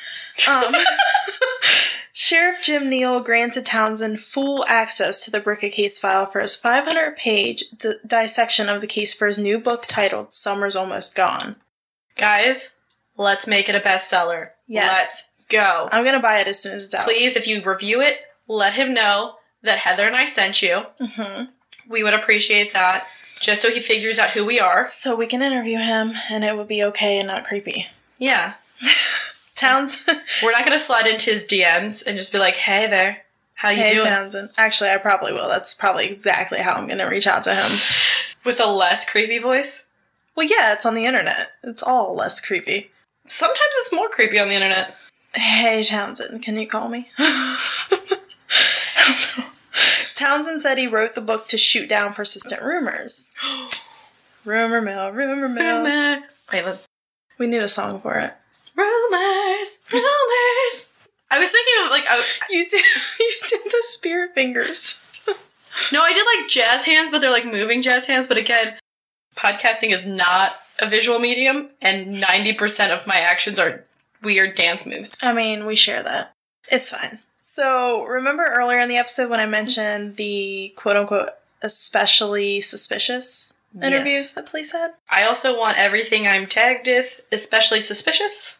[0.48, 0.74] Um,
[2.12, 7.16] Sheriff Jim Neil granted Townsend full access to the Bricca case file for his 500
[7.16, 11.56] page d- dissection of the case for his new book titled Summer's Almost Gone.
[12.16, 12.74] Guys,
[13.16, 14.50] let's make it a bestseller.
[14.66, 14.88] Yes.
[14.98, 15.88] Let's go.
[15.92, 17.04] I'm gonna buy it as soon as it's out.
[17.04, 20.84] Please, if you review it, let him know that Heather and I sent you.
[21.00, 21.44] hmm
[21.88, 23.06] We would appreciate that.
[23.40, 24.88] Just so he figures out who we are.
[24.90, 27.86] So we can interview him and it would be okay and not creepy.
[28.18, 28.54] Yeah.
[29.56, 30.02] Towns.
[30.42, 33.22] We're not gonna slide into his DMs and just be like, hey there.
[33.54, 34.04] How you hey, doing?
[34.04, 34.50] Townsend.
[34.56, 35.48] Actually, I probably will.
[35.48, 37.78] That's probably exactly how I'm gonna reach out to him.
[38.44, 39.86] With a less creepy voice.
[40.34, 41.50] Well, yeah, it's on the internet.
[41.62, 42.90] It's all less creepy.
[43.26, 44.94] Sometimes it's more creepy on the internet.
[45.34, 47.10] Hey, Townsend, can you call me?
[50.14, 53.32] Townsend said he wrote the book to shoot down persistent rumors.
[54.44, 55.82] Rumor mill, rumor mill.
[55.82, 56.22] Rumor.
[56.50, 56.84] Wait, let,
[57.38, 58.34] We need a song for it.
[58.80, 60.90] Rumors, rumors.
[61.30, 62.84] I was thinking of like, oh, You did
[63.20, 65.00] you did the spirit fingers.
[65.92, 68.26] no, I did like jazz hands, but they're like moving jazz hands.
[68.26, 68.74] But again,
[69.36, 73.84] podcasting is not a visual medium, and ninety percent of my actions are
[74.22, 75.16] weird dance moves.
[75.22, 76.32] I mean, we share that.
[76.70, 77.20] It's fine.
[77.42, 81.30] So, remember earlier in the episode when I mentioned the quote unquote
[81.62, 84.30] especially suspicious interviews Yes.
[84.34, 84.92] that police had?
[85.10, 88.58] I also want everything I'm tagged with, especially suspicious.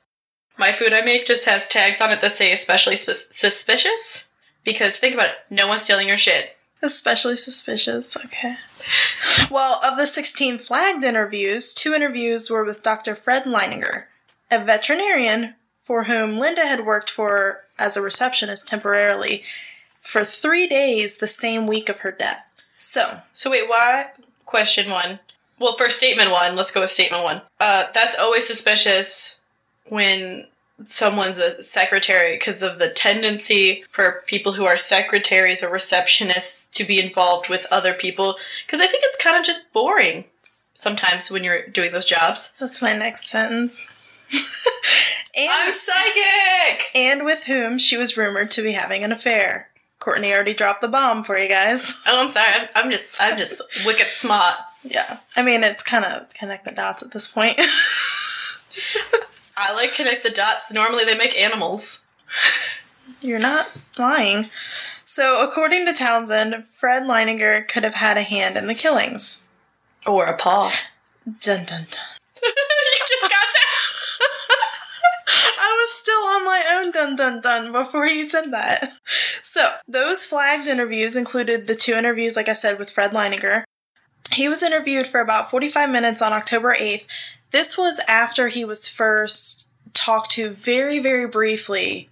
[0.61, 4.29] My food I make just has tags on it that say especially sus- suspicious.
[4.63, 6.55] Because think about it, no one's stealing your shit.
[6.83, 8.57] Especially suspicious, okay.
[9.51, 13.15] Well, of the 16 flagged interviews, two interviews were with Dr.
[13.15, 14.05] Fred Leininger,
[14.51, 19.43] a veterinarian for whom Linda had worked for as a receptionist temporarily
[19.99, 22.45] for three days the same week of her death.
[22.77, 24.09] So, So wait, why?
[24.45, 25.21] Question one.
[25.59, 27.41] Well, for statement one, let's go with statement one.
[27.59, 29.40] Uh, that's always suspicious
[29.89, 30.47] when
[30.87, 36.85] someone's a secretary because of the tendency for people who are secretaries or receptionists to
[36.85, 38.37] be involved with other people.
[38.67, 40.25] Because I think it's kind of just boring
[40.75, 42.55] sometimes when you're doing those jobs.
[42.59, 43.89] that's my next sentence.
[45.37, 46.91] and, I'm psychic.
[46.95, 49.69] and with whom she was rumored to be having an affair.
[49.99, 51.95] Courtney already dropped the bomb for you guys.
[52.07, 52.53] Oh, I'm sorry.
[52.53, 54.55] I'm, I'm just I'm just wicked smart.
[54.83, 55.19] Yeah.
[55.37, 57.61] I mean, it's kind of connect the dots at this point.
[59.61, 60.73] I like connect the dots.
[60.73, 62.07] Normally they make animals.
[63.21, 64.49] You're not lying.
[65.05, 69.43] So, according to Townsend, Fred Leininger could have had a hand in the killings.
[70.07, 70.73] Or a paw.
[71.27, 72.07] Dun dun dun.
[72.43, 73.71] you just got that.
[75.59, 78.93] I was still on my own dun dun dun before you said that.
[79.43, 83.65] So, those flagged interviews included the two interviews, like I said, with Fred Leininger.
[84.33, 87.07] He was interviewed for about 45 minutes on October 8th.
[87.51, 92.09] This was after he was first talked to very, very briefly,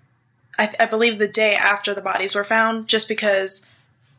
[0.59, 3.64] I, I believe the day after the bodies were found, just because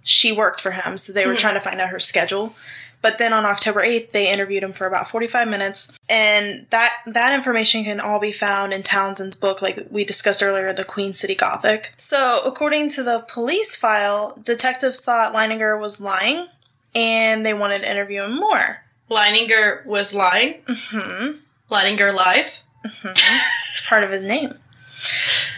[0.03, 1.39] she worked for him, so they were Mhm.
[1.39, 2.55] trying to find out her schedule.
[3.01, 5.93] But then on October 8th, they interviewed him for about 45 minutes.
[6.09, 10.73] And that that information can all be found in Townsend's book, like we discussed earlier,
[10.73, 11.93] The Queen City Gothic.
[11.97, 16.47] So, according to the police file, detectives thought Leininger was lying
[16.93, 18.83] and they wanted to interview him more.
[19.09, 20.61] Leininger was lying.
[20.67, 21.31] hmm
[21.71, 22.63] Leininger lies.
[22.83, 24.55] It's part of his name.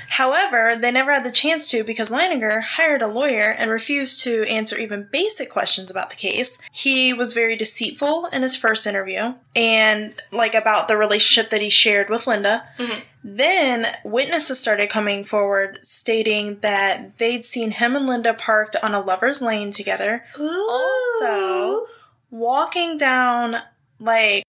[0.10, 4.44] However, they never had the chance to because Leininger hired a lawyer and refused to
[4.48, 6.60] answer even basic questions about the case.
[6.72, 11.70] He was very deceitful in his first interview and like about the relationship that he
[11.70, 12.66] shared with Linda.
[12.78, 13.04] Mhm.
[13.24, 19.00] Then witnesses started coming forward stating that they'd seen him and Linda parked on a
[19.02, 21.88] lover's lane together, Also-
[22.32, 23.58] walking down
[24.00, 24.44] like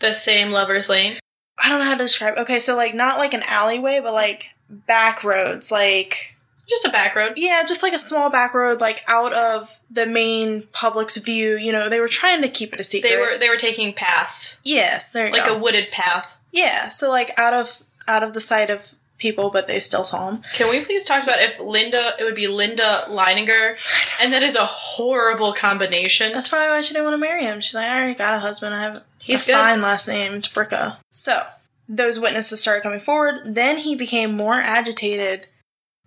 [0.00, 1.18] the same lover's lane.
[1.58, 2.36] I don't know how to describe.
[2.38, 6.34] Okay, so like not like an alleyway, but like back roads, like
[6.68, 7.34] Just a back road.
[7.36, 11.56] yeah, just like a small back road, like out of the main public's view.
[11.56, 13.08] You know, they were trying to keep it a secret.
[13.08, 15.54] They were they were taking paths, yes, there you like go.
[15.54, 16.36] a wooded path.
[16.52, 20.28] yeah, so like out of out of the sight of people, but they still saw
[20.28, 20.42] him.
[20.54, 22.12] Can we please talk about if Linda?
[22.18, 23.76] It would be Linda Leininger,
[24.20, 26.32] and that is a horrible combination.
[26.32, 27.60] That's probably why she didn't want to marry him.
[27.60, 28.74] She's like, I already got a husband.
[28.74, 29.52] I have He's a good.
[29.54, 30.34] fine last name.
[30.34, 30.96] It's Bricca.
[31.10, 31.44] So
[31.88, 33.54] those witnesses started coming forward.
[33.54, 35.46] Then he became more agitated,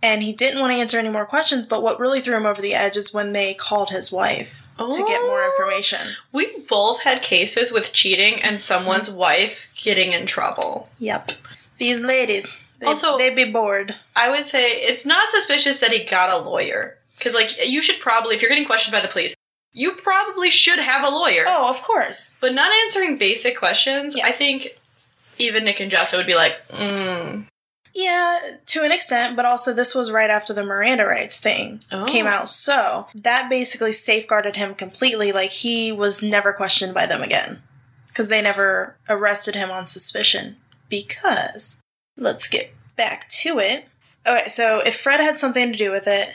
[0.04, 1.65] and he didn't want to answer any more questions.
[1.65, 5.04] But what really threw him over the edge is when they called his wife to
[5.06, 5.52] get more Oh.
[5.52, 6.15] information.
[6.32, 10.88] We both had cases with cheating and someone's wife getting in trouble.
[11.00, 11.32] Yep.
[11.80, 13.95] These ladies, they, Also- they'd be bored.
[14.15, 16.97] I would say it's not suspicious that he got a lawyer.
[17.17, 19.35] Because, like, you should probably, if you're getting questioned by the police,
[19.73, 21.43] you probably should have a lawyer.
[21.47, 22.37] Oh, of course.
[22.39, 24.25] But not answering basic questions, Yeah.
[24.25, 24.69] I think
[25.37, 27.45] even Nick and Jessa would be like, mm.
[27.93, 32.05] Yeah, to an extent, but also this was right after the Miranda rights thing Oh.
[32.05, 32.47] came out.
[32.47, 35.31] So that basically safeguarded him completely.
[35.33, 37.61] Like he was never questioned by them again
[38.07, 40.55] because they never arrested him on suspicion.
[40.87, 41.81] Because
[42.19, 43.88] let's get back to it.
[44.27, 46.29] Okay, so if Fred had something to do with it,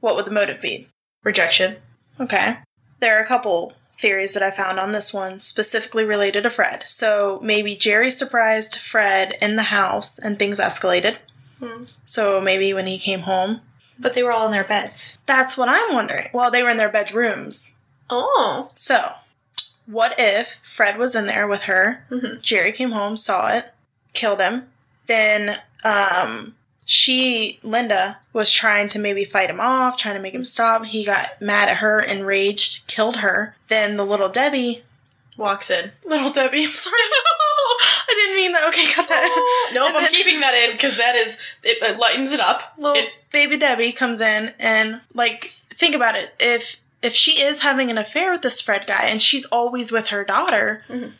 [0.00, 0.88] what would the motive be?
[1.24, 1.76] rejection.
[2.20, 2.56] Okay.
[3.00, 6.86] There are a couple theories that I found on this one specifically related to Fred.
[6.86, 11.16] So maybe Jerry surprised Fred in the house and things escalated.
[11.58, 11.84] Hmm.
[12.04, 13.60] So maybe when he came home.
[13.98, 15.18] But they were all in their beds.
[15.26, 16.28] That's what I'm wondering.
[16.32, 17.76] Well, they were in their bedrooms.
[18.08, 18.70] Oh.
[18.76, 19.14] So,
[19.86, 22.06] what if Fred was in there with her?
[22.10, 22.40] Mhm.
[22.40, 23.74] Jerry came home, saw it,
[24.14, 24.70] killed him.
[25.08, 26.54] Then um,
[26.86, 30.84] she, Linda, was trying to maybe fight him off, trying to make him stop.
[30.84, 33.56] He got mad at her, enraged, killed her.
[33.68, 34.84] Then the little Debbie,
[35.36, 35.92] Walks in.
[36.04, 36.94] little Debbie, I'm sorry.
[37.80, 38.68] I didn't mean that.
[38.68, 39.70] Okay, cut that.
[39.74, 42.72] Nope, I'm keeping that in because that is it, it lightens it up.
[42.76, 46.34] Little It- baby Debbie comes in and like think about it.
[46.40, 50.08] If if she is having an affair with this Fred guy and she's always with
[50.08, 51.12] her daughter, Mhm.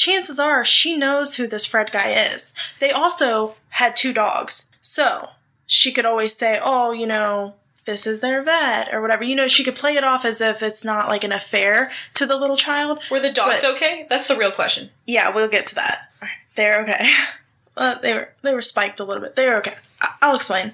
[0.00, 2.54] Chances are she knows who this Fred guy is.
[2.80, 4.70] They also had two dogs.
[4.80, 5.28] So
[5.66, 9.24] she could always say, Oh, you know, this is their vet or whatever.
[9.24, 12.24] You know, she could play it off as if it's not like an affair to
[12.24, 13.00] the little child.
[13.10, 14.06] were the dogs But- okay?
[14.08, 14.88] That's the real question.
[15.06, 16.10] Yeah, we'll get to that.
[16.56, 17.06] They're okay.
[17.76, 19.36] Uh, they were they were spiked a little bit.
[19.36, 19.76] They were okay.
[20.02, 20.72] I- I'll explain.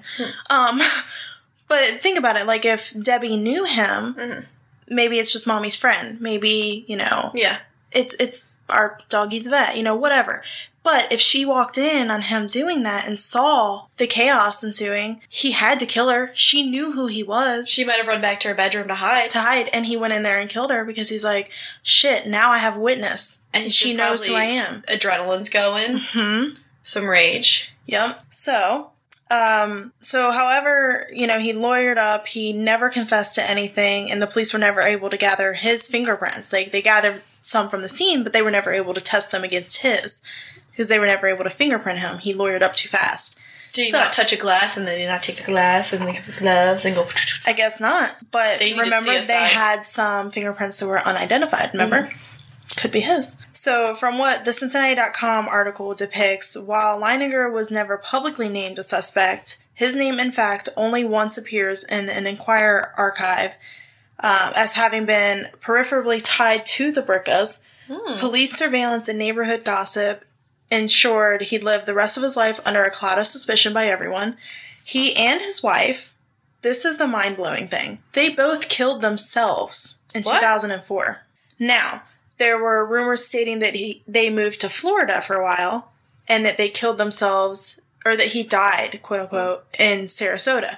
[0.49, 0.81] Um,
[1.69, 2.45] but think about it.
[2.45, 4.45] Like if Debbie knew him, Mhm.
[4.89, 6.19] maybe it's just mommy's friend.
[6.19, 7.59] Maybe you know Yeah.
[7.91, 9.77] it's it's our doggy's vet.
[9.77, 10.43] You know whatever.
[10.83, 15.51] But if she walked in on him doing that and saw the chaos ensuing, he
[15.51, 16.31] had to kill her.
[16.33, 19.29] She knew who he was She might have run back to her bedroom to hide.
[19.31, 21.51] to hide, and he went in there and killed her because he's like,
[21.83, 22.25] "Shit!
[22.27, 25.97] Now I have witness, And she knows who I am." Adrenaline's going.
[25.99, 26.43] Hmm.
[26.83, 27.73] Some rage.
[27.87, 28.23] Yep.
[28.29, 28.91] So,
[29.29, 32.27] um, so however, you know, he lawyered up.
[32.27, 36.53] He never confessed to anything, and the police were never able to gather his fingerprints.
[36.53, 39.43] Like they gathered some from the scene, but they were never able to test them
[39.43, 40.21] against his
[40.71, 42.19] because they were never able to fingerprint him.
[42.19, 43.39] He lawyered up too fast.
[43.73, 46.07] Did he So- not touch a glass and then did not take the glass and
[46.07, 47.07] the gloves and go?
[47.45, 48.17] I guess not.
[48.31, 51.71] But They remember, they had some fingerprints that were unidentified.
[51.73, 52.03] Remember?
[52.03, 52.17] Mm-hmm.
[52.75, 53.37] Could be his.
[53.53, 59.57] So, from what the Cincinnati.com article depicts, while Leininger was never publicly named a suspect,
[59.73, 63.55] his name, in fact, only once appears in an Enquirer archive
[64.19, 67.59] um, as having been peripherally tied to the Briccas.
[68.17, 70.25] Police surveillance and neighborhood gossip
[70.69, 74.35] ensured he'd live the rest of his life under a cloud of suspicion by everyone.
[74.83, 76.13] He and his wife,
[76.61, 80.39] this is the mind blowing thing, they both killed themselves in What?
[80.39, 81.21] 2004.
[81.59, 82.03] Now,
[82.37, 85.91] there were rumors stating that he they moved to Florida for a while
[86.27, 90.77] and that they killed themselves or that he died, quote unquote, in Sarasota.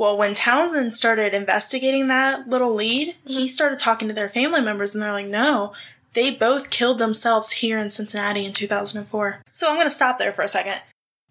[0.00, 3.46] Well, when Townsend started investigating that little lead, he mm-hmm.
[3.48, 5.74] started talking to their family members and they're like, no,
[6.14, 9.42] they both killed themselves here in Cincinnati in 2004.
[9.52, 10.76] So I'm going to stop there for a second.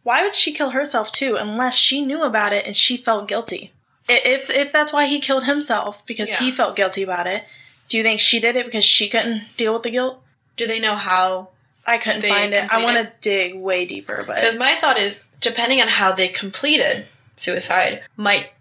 [0.04, 3.74] Why would she kill herself too unless she knew about it and she felt guilty?
[4.08, 7.46] If if that's why he killed himself because he felt guilty about it,
[7.88, 10.22] do you think she did it because she couldn't deal with the guilt?
[10.58, 11.50] Do they know how?
[11.88, 12.72] I couldn't find it.
[12.72, 14.36] I want to dig way deeper, but.
[14.36, 18.52] Because my thought is, depending on how they completed suicide, might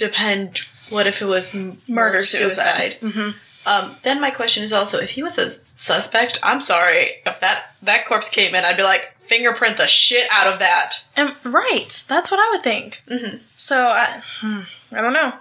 [0.00, 0.62] depend.
[0.88, 1.54] What if it was
[1.86, 2.96] murder suicide.
[3.00, 3.30] hmm
[3.66, 7.74] Um, then my question is also, if he was a suspect, I'm sorry, if that
[7.82, 11.04] that corpse came in, I'd be like, fingerprint the shit out of that.
[11.14, 13.02] And right, that's what I would think.
[13.08, 13.40] Mhm.
[13.56, 15.34] So I, hmm, I don't know,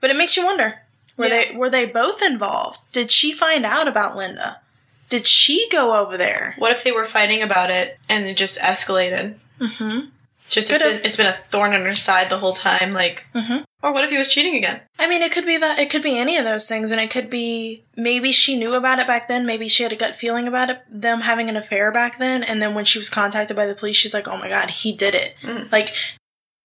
[0.00, 0.82] but it makes you wonder:
[1.16, 1.44] were Yeah.
[1.50, 2.78] they were they both involved?
[2.92, 4.60] Did she find out about Linda?
[5.08, 6.54] Did she go over there?
[6.58, 9.36] What if they were fighting about it and it just escalated?
[9.60, 10.08] Mm-hmm.
[10.48, 11.00] Just Could if have.
[11.00, 13.24] it, it's been a thorn in her side the whole time, like.
[13.34, 13.64] Mhm.
[13.82, 14.80] Or what if he was cheating again?
[14.98, 15.78] I mean, it could be that.
[15.78, 18.98] It could be any of those things, and it could be maybe she knew about
[18.98, 19.46] it back then.
[19.46, 22.60] Maybe she had a gut feeling about it, them having an affair back then, and
[22.62, 25.14] then when she was contacted by the police, she's like, "Oh my god, he did
[25.14, 25.70] it!" Mm.
[25.72, 25.94] Like.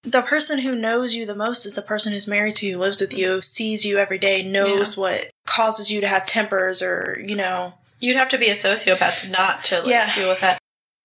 [0.03, 3.01] The person who knows you the most is the person who's married to you, lives
[3.01, 7.35] with you, sees you every day, knows what causes you to have tempers or, you
[7.35, 10.13] know, You'd have to be a sociopath not to like, Yeah.
[10.15, 10.57] deal with that.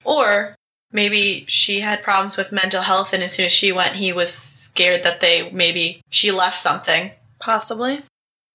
[0.04, 0.54] Or
[0.94, 4.32] maybe she had problems with mental health, and as soon as she went, he was
[4.32, 7.10] scared that they maybe she left something.
[7.40, 8.02] possibly.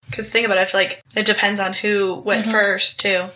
[0.08, 2.52] Because think about it, I feel like it depends on who went Mhm.
[2.52, 3.30] first too.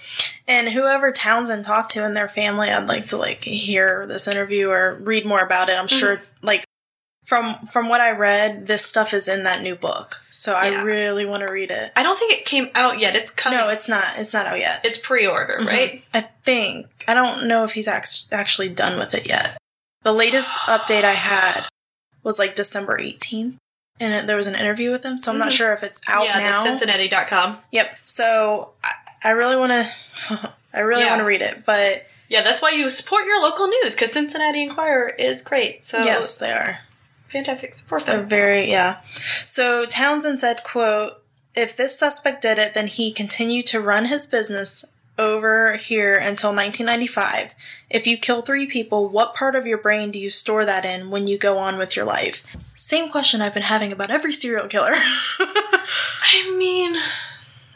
[0.47, 4.69] And whoever Townsend talked to in their family, I'd like to like hear this interview
[4.71, 5.77] or read more about it.
[5.77, 6.63] I'm sure it's like
[7.27, 10.21] from from what I read, this stuff is in that new book.
[10.31, 11.91] So I really want to read it.
[11.95, 13.15] I don't think it came out yet.
[13.15, 13.59] It's coming.
[13.59, 14.17] No, it's not.
[14.17, 14.81] It's not out yet.
[14.83, 15.67] it's pre-order, Mhm.
[15.67, 16.03] right?
[16.13, 19.57] I think I don't know if he's act- actually done with it yet.
[20.03, 21.67] The latest update I had
[22.23, 23.55] was like December 18th,
[23.99, 25.17] and it, there was an interview with him.
[25.17, 25.57] So I'm not Mhm.
[25.57, 26.63] sure if it's out yeah, now.
[26.63, 27.59] the Cincinnati.com.
[27.71, 27.97] Yep.
[28.05, 28.91] So I,
[29.25, 29.71] I really want
[30.29, 30.53] to.
[30.73, 31.09] I really Yeah.
[31.11, 34.63] want to read it, but Yeah, that's why you support your local news because Cincinnati
[34.63, 35.83] Enquirer is great.
[35.83, 36.79] So yes, they are.
[37.29, 37.75] fantastic.
[37.75, 38.27] Support They're them.
[38.29, 39.01] very yeah.
[39.45, 41.21] So Townsend said, "quote
[41.55, 44.83] If this suspect did it, then he continued to run his business
[45.17, 47.53] over here until 1995.
[47.89, 51.09] If you kill three people, what part of your brain do you store that in
[51.09, 52.43] when you go on with your life?"
[52.75, 54.93] Same question I've been having about every serial killer.
[54.95, 56.97] I mean,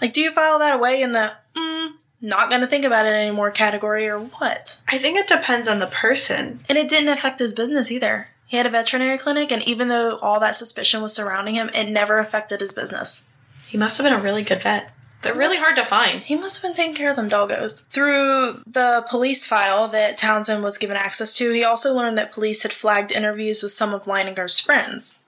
[0.01, 3.51] like, do you file that away in the mm, not gonna think about it anymore
[3.51, 4.79] category or what?
[4.87, 6.61] I think it depends on the person.
[6.67, 8.29] And it didn't affect his business either.
[8.47, 11.89] He had a veterinary clinic, and even though all that suspicion was surrounding him, it
[11.89, 13.27] never affected his business.
[13.67, 14.93] He must have been a really good vet.
[15.21, 16.21] They're really hard to find.
[16.21, 17.87] He must have been taking care of them doggos.
[17.89, 22.63] Through the police file that Townsend was given access to, he also learned that police
[22.63, 25.19] had flagged interviews with some of Leininger's friends.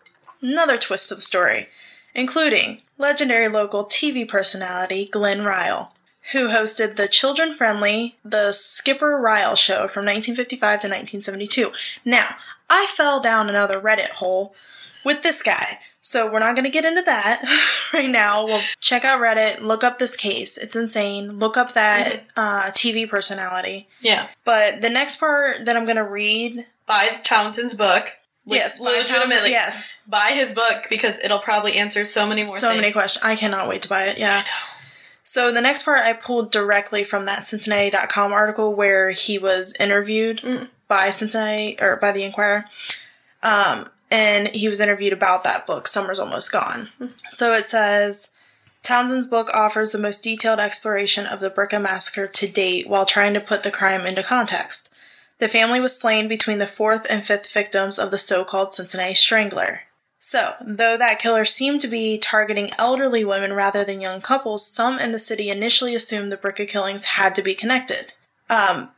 [0.42, 1.70] Another twist to the story,
[2.14, 5.92] including legendary local TV personality Glenn Ryle,
[6.32, 11.72] who hosted the children friendly The Skipper Ryle Show from 1955 to 1972.
[12.06, 12.36] Now,
[12.70, 14.54] I fell down another Reddit hole
[15.04, 15.80] with this guy.
[16.02, 17.42] So we're not going to get into that
[17.94, 18.46] right now.
[18.46, 20.58] We'll check out Reddit, look up this case.
[20.58, 21.40] It's insane.
[21.40, 23.88] Look up that uh, TV personality.
[24.02, 24.28] Yeah.
[24.46, 28.14] But the next part that I'm going to read, Buy Townsend's book.
[28.46, 29.52] Yes, by legitimately.
[29.52, 32.82] Yes, Buy his book because it'll probably answer so many more so things.
[32.82, 33.24] many questions.
[33.24, 34.18] I cannot wait to buy it.
[34.18, 34.38] Yeah.
[34.38, 34.48] I know.
[35.22, 40.38] So the next part I pulled directly from that Cincinnati.com article where he was interviewed
[40.40, 40.70] Mm.
[40.88, 42.66] by Cincinnati or by the Enquirer.
[43.44, 46.90] Um, and he was interviewed about that book, Summer's Almost Gone.
[47.28, 48.32] So it says
[48.84, 53.34] Townsend's book offers the most detailed exploration of the Bricca massacre to date while trying
[53.34, 54.94] to put the crime into context.
[55.40, 59.14] The family was slain between the fourth and fifth victims of the so called Cincinnati
[59.14, 59.82] Strangler.
[60.22, 65.00] So, though that killer seemed to be targeting elderly women rather than young couples, some
[65.00, 68.12] in the city initially assumed the Bricca killings had to be connected.
[68.50, 68.90] Um,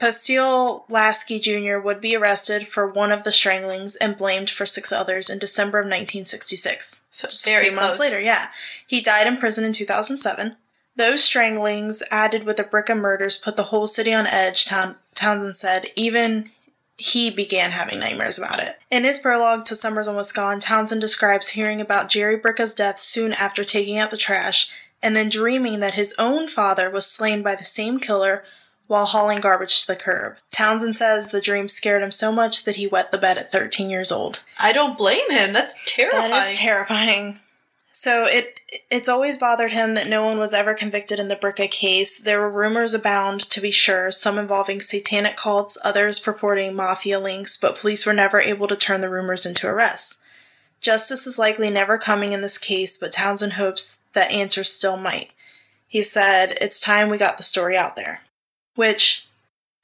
[0.00, 1.78] Posteal Laskey Jr.
[1.78, 5.78] would be arrested for one of the stranglings and blamed for six others in December
[5.78, 7.04] of 1966.
[7.12, 8.48] So Just very a few months later, yeah.
[8.86, 10.56] He died in prison in 2007.
[10.96, 15.56] Those stranglings, added with the Bricca murders, put the whole city on edge, Town- Townsend
[15.58, 15.86] said.
[15.96, 16.50] Even
[16.96, 18.78] he began having nightmares about it.
[18.90, 23.32] In his prologue to Summer's Almost Gone, Townsend describes hearing about Jerry Bricca's death soon
[23.34, 24.70] after taking out the trash,
[25.02, 28.44] and then dreaming that his own father was slain by the same killer
[28.90, 30.34] while hauling garbage to the curb.
[30.50, 33.88] Townsend says the dream scared him so much that he wet the bed at 13
[33.88, 34.42] years old.
[34.58, 35.52] I don't blame him.
[35.52, 36.32] That's terrifying.
[36.32, 37.38] That is terrifying.
[37.92, 38.58] So it
[38.90, 42.18] it's always bothered him that no one was ever convicted in the Bricca case.
[42.18, 47.56] There were rumors abound, to be sure, some involving satanic cults, others purporting mafia links,
[47.56, 50.18] but police were never able to turn the rumors into arrests.
[50.80, 55.30] Justice is likely never coming in this case, but Townsend hopes that answers still might.
[55.86, 58.22] He said, It's time we got the story out there.
[58.74, 59.26] Which,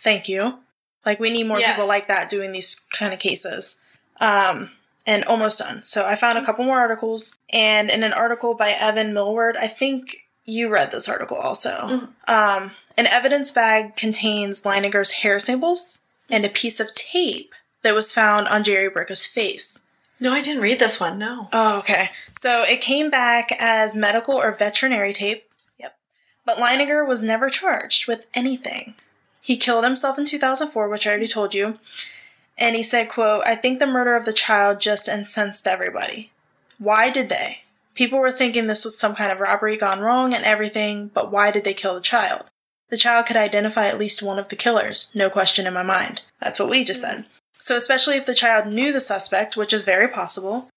[0.01, 0.59] thank you.
[1.05, 1.75] Like, we need more Yes.
[1.75, 3.81] people like that doing these kind of cases.
[4.21, 4.71] Um,
[5.09, 5.85] and almost done.
[5.85, 9.69] So I found a couple more articles, and in an article by Evan Millward, I
[9.69, 12.09] think you read this article also.
[12.27, 18.13] Um, an evidence bag contains Leininger's hair samples and a piece of tape that was
[18.13, 19.79] found on Jerry Bricca's face.
[20.19, 21.19] no, I didn't read this one.
[21.19, 21.49] No.
[21.53, 22.11] Oh, okay.
[22.41, 25.45] So it came back as medical or veterinary tape.
[26.47, 28.95] But Leininger was never charged with anything.
[29.43, 31.79] He killed himself in 2004, which I already told you.
[32.57, 36.31] And he said, quote, I think the murder of the child just incensed everybody.
[36.79, 37.63] Why did they?
[37.95, 41.51] People were thinking this was some kind of robbery gone wrong and everything, but why
[41.51, 42.45] did they kill the child?
[42.89, 46.21] The child could identify at least one of the killers, no question in my mind.
[46.41, 47.25] That's what we just said.
[47.59, 50.69] So, especially if the child knew the suspect, which is very possible,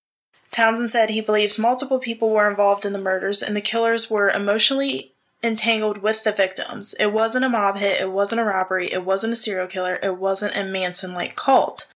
[0.49, 4.29] Townsend said he believes multiple people were involved in the murders and the killers were
[4.29, 5.11] emotionally
[5.41, 6.95] entangled with the victims.
[6.99, 10.17] It wasn't a mob hit, it wasn't a robbery, it wasn't a serial killer, it
[10.17, 11.91] wasn't a Manson like cult.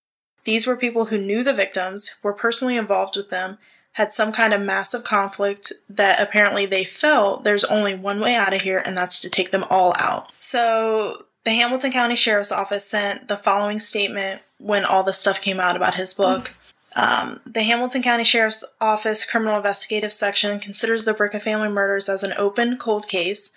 [0.45, 3.57] These were people who knew the victims, were personally involved with them,
[3.93, 8.53] had some kind of massive conflict that apparently they felt there's only one way out
[8.53, 10.31] of here, and that's to take them all out.
[10.39, 15.59] So the Hamilton County Sheriff's Office sent the following statement when all this stuff came
[15.59, 16.55] out about his book.
[16.95, 22.23] Um, the Hamilton County Sheriff's Office Criminal Investigative Section considers the Bricca family murders as
[22.23, 23.51] an open, cold case.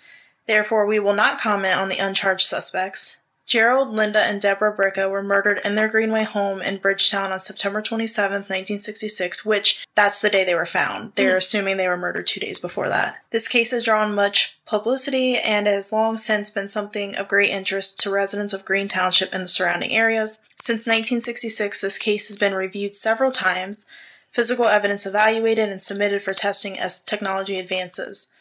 [0.47, 3.17] Therefore, we will not comment on the uncharged suspects.
[3.47, 7.81] Gerald, Linda, and Deborah Bricca were murdered in their Greenway home in Bridgetown on September
[7.81, 11.13] 27, 1966, which that's the day they were found.
[11.15, 13.23] They're assuming they were murdered two days before that.
[13.31, 18.01] This case has drawn much publicity and has long since been something of great interest
[18.01, 20.41] to residents of Green Township and the surrounding areas.
[20.67, 23.85] Since 1966, this case has been reviewed several times,
[24.31, 28.33] physical evidence evaluated, and submitted for testing as technology advances.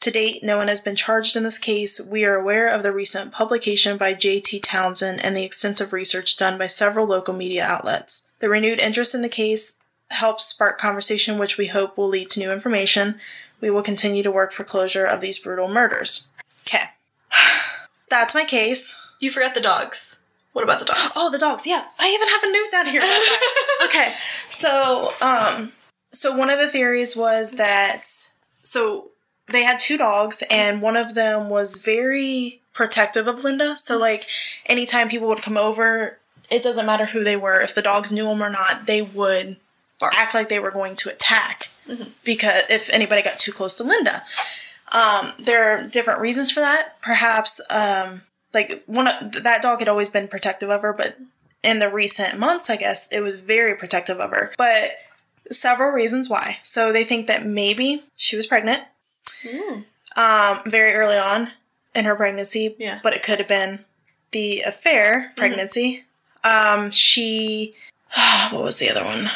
[0.00, 2.00] To date, no one has been charged in this case.
[2.00, 4.60] We are aware of the recent publication by J.T.
[4.60, 8.28] Townsend and the extensive research done by several local media outlets.
[8.38, 9.78] The renewed interest in the case
[10.08, 13.20] helps spark conversation, which we hope will lead to new information.
[13.60, 16.28] We will continue to work for closure of these brutal murders.
[16.62, 16.84] Okay.
[18.08, 18.96] That's my case.
[19.20, 20.22] You forgot the dogs.
[20.54, 21.12] What about the dogs?
[21.14, 21.66] Oh, the dogs.
[21.66, 23.00] Yeah, I even have a note down here.
[23.00, 23.78] about that.
[23.84, 24.14] okay,
[24.48, 25.72] so um,
[26.10, 28.06] so one of the theories was that
[28.62, 29.10] so
[29.48, 33.76] they had two dogs, and one of them was very protective of Linda.
[33.76, 34.26] So like,
[34.66, 36.18] anytime people would come over
[36.50, 37.60] it doesn't matter who they were.
[37.60, 39.56] If the dogs knew them or not, they would
[39.98, 40.14] Bark.
[40.16, 41.68] act like they were going to attack
[42.24, 44.22] because if anybody got too close to Linda.
[44.92, 47.00] Um, there are different reasons for that.
[47.02, 48.22] Perhaps, um,
[48.54, 51.18] like one of that dog had always been protective of her, but
[51.62, 54.52] in the recent months, I guess it was very protective of her.
[54.56, 54.92] But
[55.50, 56.58] several reasons why.
[56.62, 58.82] So they think that maybe she was pregnant
[60.16, 61.50] um, very early on
[61.94, 63.00] in her pregnancy, Yeah.
[63.02, 63.84] but it could have been
[64.32, 66.04] the affair pregnancy.
[66.42, 67.74] Um, she,
[68.50, 69.30] what was the other one?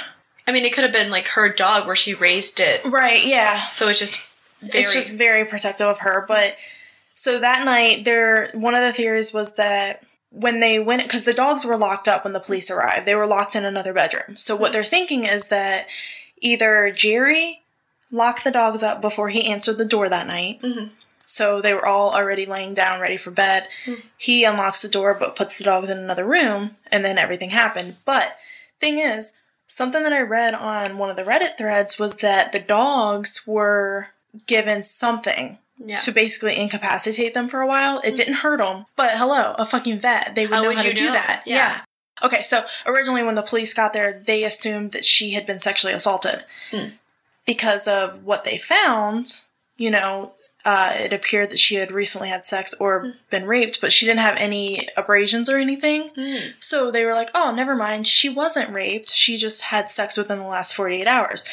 [0.47, 2.83] I mean, it could have been like her dog where she raised it.
[2.85, 3.69] Right, yeah.
[3.69, 4.27] So it's just
[4.61, 4.79] very.
[4.81, 6.25] It's just very protective of her.
[6.27, 6.57] But
[7.19, 11.33] so that night, there one of the theories was that when they went, because the
[11.35, 14.39] dogs were locked up when the police arrived, they were locked in another bedroom.
[14.39, 15.89] So what they're thinking is that
[16.41, 17.63] either Jerry
[18.13, 20.63] locked the dogs up before he answered the door that night.
[20.63, 20.91] Mhm.
[21.27, 23.67] So they were all already laying down, ready for bed.
[24.17, 27.97] He unlocks the door, but puts the dogs in another room, and then everything happened.
[28.05, 28.37] But
[28.79, 29.33] thing is,
[29.67, 34.11] something that I read on one of the Reddit threads was that the dogs were
[34.47, 35.97] given something yeah.
[35.97, 38.01] to basically incapacitate them for a while.
[38.05, 40.35] It didn't hurt them, but hello, a fucking vet.
[40.35, 41.43] They would How know would how to you do that.
[41.47, 41.55] Yeah.
[41.57, 41.81] Yeah.
[42.21, 45.95] Okay, so originally when the police got there, they assumed that she had been sexually
[45.95, 46.45] assaulted.
[46.73, 46.89] Hmm.
[47.47, 49.27] Because of what they found,
[49.77, 50.33] you know,
[50.65, 53.11] uh, it appeared that she had recently had sex or Hmm.
[53.31, 56.11] been raped, but she didn't have any abrasions or anything.
[56.11, 56.55] Mm.
[56.61, 58.07] So they were like, oh, never mind.
[58.07, 59.11] She wasn't raped.
[59.11, 61.45] She just had sex within the last 48 hours.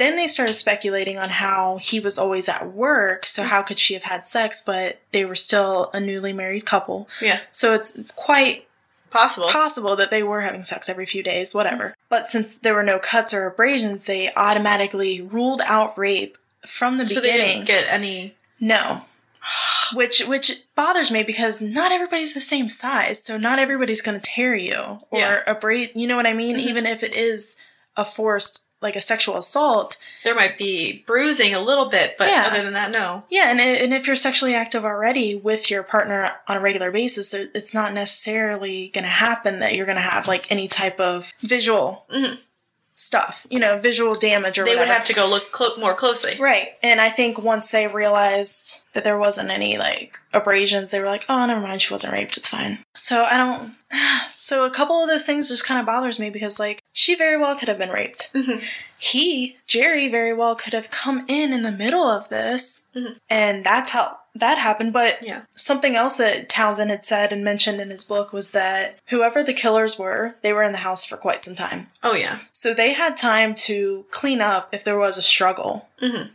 [0.00, 3.26] Then they started speculating on how he was always at work.
[3.26, 7.06] So how could she have had sex, but they were still a newly married couple?
[7.20, 7.40] Yeah.
[7.50, 8.66] So it's quite
[9.10, 9.48] Possible.
[9.48, 11.94] possible that they were having sex every few days, whatever.
[12.08, 17.04] But since there were no cuts or abrasions, they automatically ruled out rape from the
[17.04, 17.22] beginning.
[17.24, 18.36] so they didn't get any.
[18.58, 19.02] No.
[19.92, 24.30] Which which bothers me because not everybody's the same size, so not everybody's going to
[24.30, 25.42] tear you or Yeah.
[25.46, 25.90] abrade.
[25.94, 26.56] You know what I mean?
[26.56, 26.62] Mhm.
[26.70, 27.56] Even if it is
[27.96, 29.96] a forced, like a sexual assault.
[30.24, 32.44] There might be bruising a little bit, but Yeah.
[32.46, 33.24] other than that, no.
[33.28, 37.34] Yeah, and and if you're sexually active already with your partner on a regular basis,
[37.34, 41.32] it's not necessarily going to happen that you're going to have like any type of
[41.40, 42.38] visual Mhm.
[43.00, 43.46] Stuff.
[43.50, 46.36] You know, visual damage or They would have to go look clo- more closely.
[46.38, 46.68] Right.
[46.82, 51.24] And I think once they realized that there wasn't any like abrasions, they were like,
[51.28, 52.78] oh, never mind, she wasn't raped, it's fine.
[52.94, 53.74] So I don't.
[54.32, 57.36] So a couple of those things just kind of bothers me because like she very
[57.36, 58.32] well could have been raped.
[58.32, 58.62] Mhm.
[58.96, 63.16] He, Jerry, very well could have come in in the middle of this, Mhm.
[63.28, 64.92] and that's how that happened.
[64.92, 65.42] But Yeah.
[65.54, 69.52] something else that Townsend had said and mentioned in his book was that whoever the
[69.54, 71.90] killers were, they were in the house for quite some time.
[72.02, 72.38] Oh yeah.
[72.52, 75.88] So they had time to clean up if there was a struggle.
[76.02, 76.30] Mhm.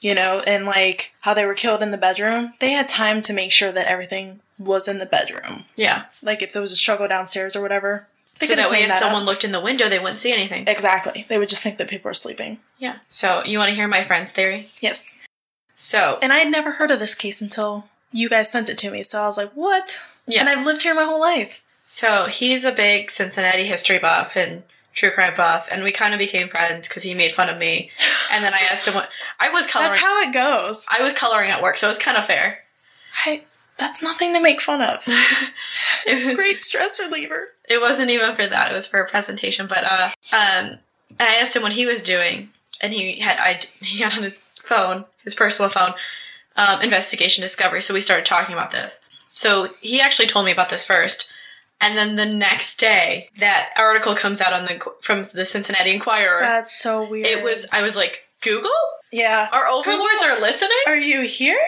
[0.00, 3.32] You know, and like how they were killed in the bedroom, they had time to
[3.34, 5.64] make sure that everything was in the bedroom.
[5.76, 6.04] Yeah.
[6.22, 8.06] Like if there was a struggle downstairs or whatever.
[8.38, 9.28] They so that way, if that someone up.
[9.28, 10.66] looked in the window, they wouldn't see anything.
[10.66, 11.26] Exactly.
[11.28, 12.58] They would just think that people were sleeping.
[12.78, 12.96] Yeah.
[13.10, 14.70] So you want to hear my friend's theory?
[14.80, 15.18] Yes.
[15.82, 18.90] So And I had never heard of this case until you guys sent it to
[18.90, 19.02] me.
[19.02, 19.98] So I was like, what?
[20.26, 20.40] yeah.
[20.40, 21.62] And I've lived here my whole life.
[21.82, 24.62] So he's a big Cincinnati history buff and
[24.92, 27.90] true crime buff, and we kind of became friends because he made fun of me.
[28.32, 29.08] And then I asked him what
[29.40, 29.90] I was coloring.
[29.90, 30.86] That's how it goes.
[30.88, 32.60] I was coloring at work, so it's kind of fair.
[33.26, 33.42] I,
[33.76, 35.02] that's nothing to make fun of.
[35.08, 35.52] It
[36.06, 37.48] It's a great stress reliever.
[37.68, 39.66] It wasn't even for that; it was for a presentation.
[39.66, 40.78] But uh, um,
[41.18, 42.50] and I asked him what he was doing,
[42.80, 45.92] and he had I he had on his phone, his personal phone,
[46.56, 47.82] um, investigation discovery.
[47.82, 49.00] So we started talking about this.
[49.26, 49.50] So
[49.80, 51.30] he actually told me about this first.
[51.82, 56.40] And then the next day, that article comes out on the from the Cincinnati Enquirer.
[56.40, 57.26] That's so weird.
[57.26, 57.66] It was.
[57.72, 58.70] I was like, Google?
[59.10, 59.48] Yeah.
[59.52, 60.76] Our overlords are listening?
[60.86, 61.58] Are you here?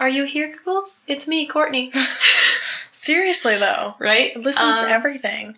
[0.00, 0.88] Are you here, Google?
[1.06, 1.92] It's me, Courtney.
[2.90, 3.94] Seriously though.
[3.98, 4.36] right?
[4.36, 5.56] It listens to Um, everything.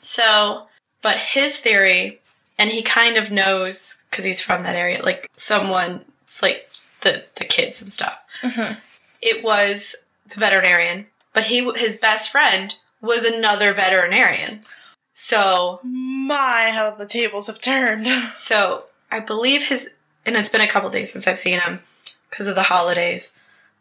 [0.00, 0.66] So,
[1.02, 2.20] but his theory,
[2.58, 6.04] and he kind of knows because he's from that area, like someone,
[6.42, 6.70] like
[7.02, 8.14] the the kids and stuff.
[8.42, 8.78] Mhm.
[9.20, 14.62] It was the veterinarian, but he his best friend was another veterinarian.
[15.14, 18.06] So, My, how the tables have turned.
[18.34, 19.94] so I believe his,
[20.26, 21.80] and it's been a couple days since I've seen him
[22.28, 23.32] because of the holidays.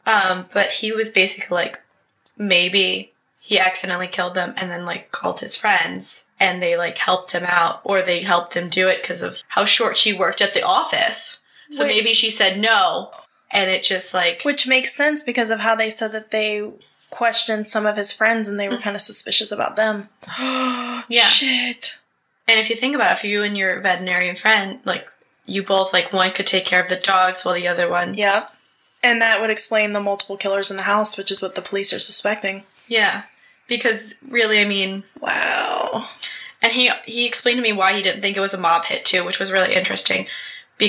[0.06, 1.80] Um, but he was basically like,
[2.38, 7.32] maybe he accidentally killed them and then like called his friends and they like helped
[7.34, 10.54] him out or they helped him do it because of how short she worked at
[10.54, 11.40] the office.
[11.74, 11.96] So Wait.
[11.96, 13.10] maybe she said no
[13.50, 16.70] and it just like, Which makes sense because of how they said that they
[17.10, 18.82] questioned some of his friends and they were mm.
[18.82, 20.10] kind of suspicious about them.
[21.10, 21.26] Yeah.
[21.26, 21.98] Shit.
[22.48, 25.06] and if you think about it, if you and your veterinarian friend, like
[25.46, 28.50] you both, like one could take care of the dogs while the other one, Yep.
[29.04, 31.92] And that would explain the multiple killers in the house, which is what the police
[31.92, 32.64] are suspecting.
[32.88, 33.24] Yeah.
[33.68, 36.08] because really, I mean, Wow.
[36.62, 39.04] and he he explained to me why he didn't think it was a mob hit
[39.04, 40.28] too, which was really interesting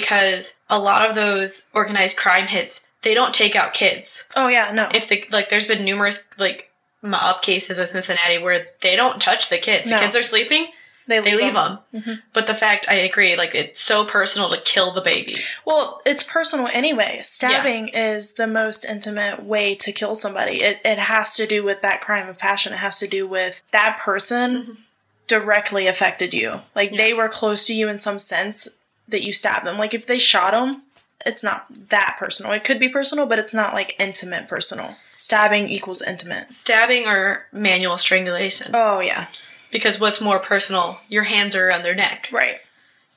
[0.01, 4.25] because a lot of those organized crime hits they don't take out kids.
[4.35, 4.89] Oh yeah, no.
[4.93, 6.71] If the like, there's been numerous like
[7.03, 9.89] mob cases in Cincinnati where they don't touch the kids.
[9.91, 9.97] No.
[9.99, 10.69] The kids are sleeping,
[11.07, 11.79] they they leave 'em.
[11.93, 12.03] them.
[12.03, 12.23] Mhm.
[12.33, 15.37] But the fact, I agree, like it's so personal to kill the baby.
[15.67, 17.21] Well, it's personal anyway.
[17.23, 20.63] Stabbing is the most intimate way to kill somebody.
[20.63, 22.73] It, it has to do with that crime of passion.
[22.73, 24.79] It has to do with that person
[25.27, 26.63] directly affected you.
[26.75, 28.67] Like they were close to you in some sense
[29.09, 29.79] that you stab them.
[29.79, 30.83] Like if they shot them,
[31.27, 32.53] it's not that personal.
[32.53, 34.97] It could be personal, but it's not like intimate personal.
[35.17, 36.53] Stabbing equals intimate.
[36.53, 38.73] Stabbing or manual strangulation.
[38.75, 39.29] Oh yeah,
[39.71, 41.01] Because what's more personal?
[41.09, 42.29] Your hands are around their neck.
[42.33, 42.57] right.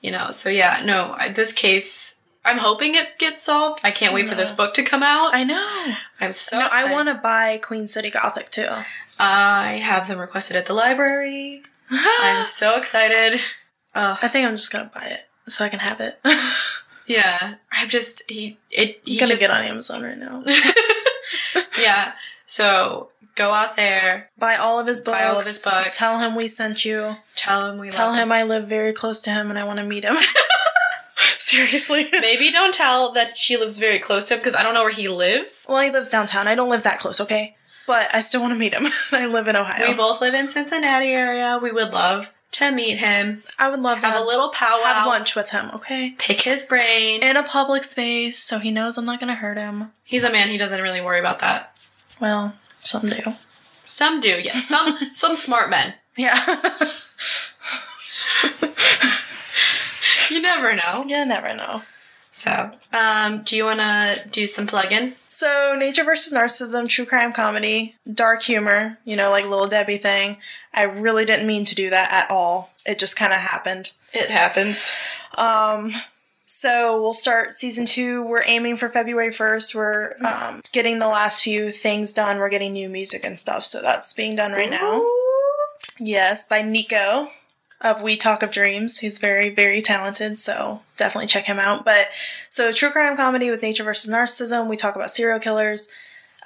[0.02, 3.82] You know, so yeah, no, I- this case, I'm hoping it gets solved.
[3.84, 5.34] I can't wait for this book to come out.
[5.34, 5.96] I know.
[6.22, 8.68] I'm so no, I want to buy Queen City Gothic too.
[9.20, 11.64] I have them requested at the library.
[11.90, 13.42] I'm so excited.
[13.96, 16.20] Uh, I think I'm just gonna buy it so I can have it.
[17.08, 20.44] yeah, I'm just he it I'm gonna just get on Amazon right now.
[21.80, 22.14] yeah.
[22.46, 25.18] So go out there, Buy all of his books.
[25.18, 25.98] Buy all of his books.
[25.98, 27.18] Tell him we sent you.
[27.36, 29.80] tell him we Tell love him I live very close to him and I want
[29.80, 30.16] to meet him.
[31.40, 32.10] Seriously.
[32.12, 34.92] Maybe don't tell that she lives very close to him because I don't know where
[34.92, 35.66] he lives.
[35.70, 36.48] well, he lives downtown.
[36.48, 37.56] I don't live that close, okay?
[37.86, 38.88] But I still want to meet him.
[39.12, 39.88] I live in Ohio.
[39.90, 41.58] We both live in Cincinnati area.
[41.62, 45.08] We would love to meet him, I would love to have a little powwow, have
[45.08, 46.16] lunch with him, okay?
[46.18, 47.22] pick his brain.
[47.22, 49.92] In a public space so he knows I'm not going to hurt him.
[50.04, 50.50] He's a man.
[50.50, 51.76] He doesn't really worry about that.
[52.20, 53.34] Well, some do.
[53.86, 54.66] Some do, yes.
[54.68, 55.94] Some some smart men.
[56.16, 56.62] Yeah.
[60.30, 61.06] You never know.
[61.08, 61.84] you never know.
[62.38, 65.16] So, um, do you want to do some plug-in?
[65.28, 70.38] So, Nature versus Narcissism, true crime comedy, dark humor, you know, like Little Debbie thing.
[70.72, 72.70] I really didn't mean to do that at all.
[72.86, 73.90] It just kind of happened.
[74.14, 74.92] It happens.
[75.36, 75.94] Um,
[76.46, 78.22] so we'll start season two.
[78.22, 79.74] We're aiming for February 1st.
[79.74, 82.38] We're um, getting the last few things done.
[82.38, 83.66] We're getting new music and stuff.
[83.66, 85.04] So that's being done right now.
[86.00, 87.32] Yes, by Nico
[87.82, 89.00] of We Talk of Dreams.
[89.00, 91.86] He's very, very talented, so definitely check him out.
[91.86, 92.08] But
[92.50, 94.68] so true crime comedy with nature versus narcissism.
[94.68, 95.88] We talk about serial killers.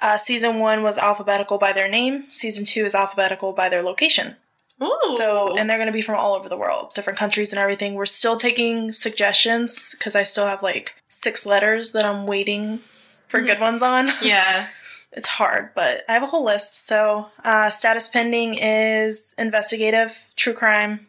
[0.00, 2.28] Uh, season one was alphabetical by their name.
[2.28, 4.36] Season two is alphabetical by their location.
[4.82, 4.98] Ooh.
[5.16, 7.94] So, and they're going to be from all over the world, different countries and everything.
[7.94, 12.80] We're still taking suggestions because I still have like six letters that I'm waiting
[13.28, 14.08] for good ones on.
[14.22, 14.68] yeah.
[15.12, 16.84] it's hard, but I have a whole list.
[16.84, 21.06] So, uh, status pending is investigative, true crime,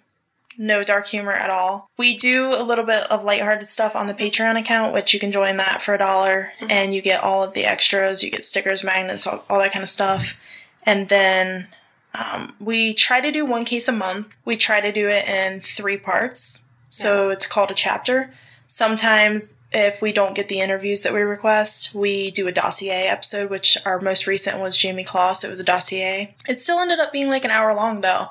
[0.58, 1.90] no dark humor at all.
[1.98, 5.32] We do a little bit of lighthearted stuff on the Patreon account, which you can
[5.32, 8.24] join that for a dollar, and you get all of the extras.
[8.24, 10.36] You get stickers, magnets, all, all that kind of stuff.
[10.86, 11.68] And then
[12.14, 14.28] um, we try to do one case a month.
[14.46, 16.70] We try to do it in three parts.
[16.90, 18.34] So it's called a chapter.
[18.68, 23.52] Sometimes, if we don't get the interviews that we request, we do a dossier episode,
[23.52, 25.44] which our most recent was Jamie Kloss.
[25.44, 26.36] It was a dossier.
[26.48, 28.30] It still ended up being like an hour long, though.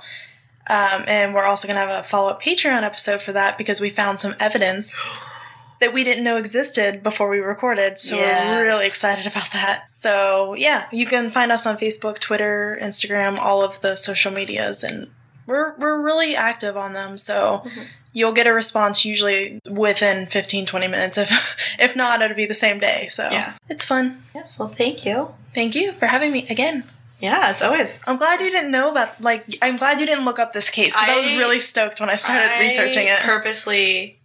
[0.69, 3.81] Um, and we're also going to have a follow up Patreon episode for that because
[3.81, 5.05] we found some evidence
[5.81, 7.99] that we didn't know existed before we recorded.
[7.99, 8.57] So Yes.
[8.57, 9.89] we're really excited about that.
[9.95, 14.85] So, yeah, you can find us on Facebook, Twitter, Instagram, all of the social medias,
[14.85, 15.09] and
[15.47, 17.19] we're, we're really active on them.
[17.19, 17.67] So
[18.13, 21.19] you'll get a response usually within 15, 20 minutes.
[21.19, 23.09] If, if not, it'll be the same day.
[23.11, 23.55] So Yeah.
[23.69, 24.23] it's fun.
[24.35, 24.59] Yes.
[24.61, 25.35] Well, thank you.
[25.55, 26.85] Thank you for having me again.
[27.23, 28.03] Yeah, it's always.
[28.05, 30.93] I'm glad you didn't know about, like, I'm glad you didn't look up this case
[30.93, 33.20] because I, was really stoked when I started I researching it.
[33.20, 34.18] Purposely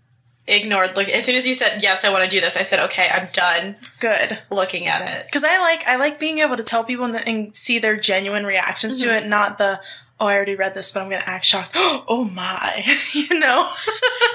[0.47, 0.95] ignored.
[0.95, 2.57] Look, as soon as you said yes, I want to do this.
[2.57, 3.07] I said okay.
[3.07, 4.39] I'm done Good.
[4.49, 5.27] looking at it.
[5.27, 8.45] Because I like I like being able to tell people and, and see their genuine
[8.45, 9.25] reactions to mm-hmm.
[9.25, 9.79] it, not the
[10.19, 11.73] oh I already read this, but I'm gonna act shocked.
[11.75, 12.83] oh my,
[13.13, 13.69] you know.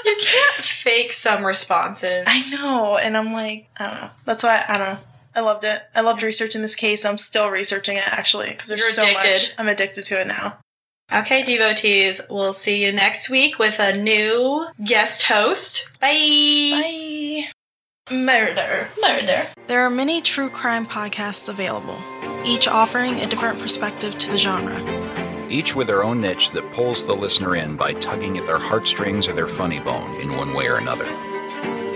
[0.04, 2.24] You can't fake some responses.
[2.28, 4.10] I know, and I'm like I don't know.
[4.24, 4.98] That's why I don't know.
[5.34, 5.82] I loved it.
[5.94, 7.04] I loved researching this case.
[7.04, 9.54] I'm still researching it actually because there's You're so much.
[9.58, 10.58] I'm addicted to it now.
[11.12, 15.90] Okay, devotees, we'll see you next week with a new guest host.
[16.00, 16.08] Bye.
[16.72, 18.14] Bye.
[18.14, 18.88] Murder.
[19.00, 19.46] Murder.
[19.66, 21.98] There are many true crime podcasts available,
[22.44, 24.80] each offering a different perspective to the genre.
[25.50, 29.28] each with their own niche that pulls the listener in by tugging at their heartstrings
[29.28, 31.04] or their funny bone in one way or another.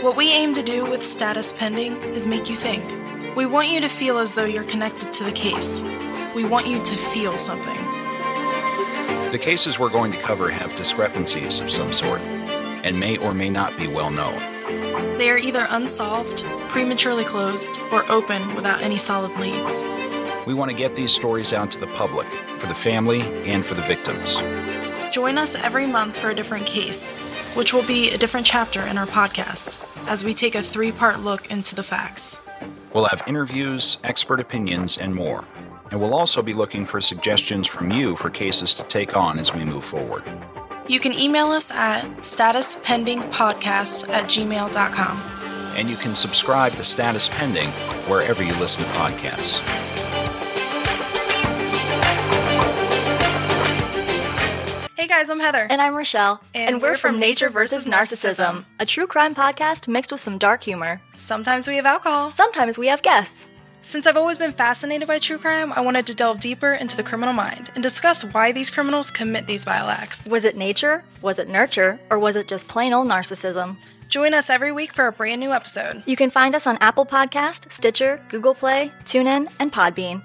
[0.02, 2.84] What we aim to do with Status Pending is make you think.
[3.36, 5.82] We want you to feel as though you're connected to the case.
[6.34, 7.76] We want you to feel something.
[9.30, 13.50] The cases we're going to cover have discrepancies of some sort and may or may
[13.50, 14.38] not be well known.
[15.18, 19.82] They are either unsolved, prematurely closed, or open without any solid leads.
[20.46, 23.74] We want to get these stories out to the public, for the family, and for
[23.74, 24.36] the victims.
[25.12, 27.12] Join us every month for a different case,
[27.52, 31.20] which will be a different chapter in our podcast as we take a three part
[31.20, 32.45] look into the facts.
[32.94, 35.44] We'll have interviews, expert opinions, and more.
[35.90, 39.54] And we'll also be looking for suggestions from you for cases to take on as
[39.54, 40.24] we move forward.
[40.88, 45.22] You can email us at statuspendingpodcast at gmail.com.
[45.76, 47.68] And you can subscribe to Status Pending
[48.08, 49.95] wherever you listen to podcasts.
[55.06, 55.68] Hey guys, I'm Heather.
[55.70, 56.42] And I'm Rochelle.
[56.52, 61.00] And we're from Nature versus Narcissism, a true crime podcast mixed with some dark humor.
[61.14, 62.32] Sometimes we have alcohol.
[62.32, 63.48] Sometimes we have guests.
[63.82, 67.04] Since I've always been fascinated by true crime, I wanted to delve deeper into the
[67.04, 70.28] criminal mind and discuss why these criminals commit these vile acts.
[70.28, 71.04] Was it nature?
[71.22, 72.00] Was it nurture?
[72.10, 73.76] Or was it just plain old narcissism?
[74.08, 76.02] Join us every week for a brand new episode.
[76.04, 80.24] You can find us on Apple Podcast, Stitcher, Google Play, TuneIn, and Podbean.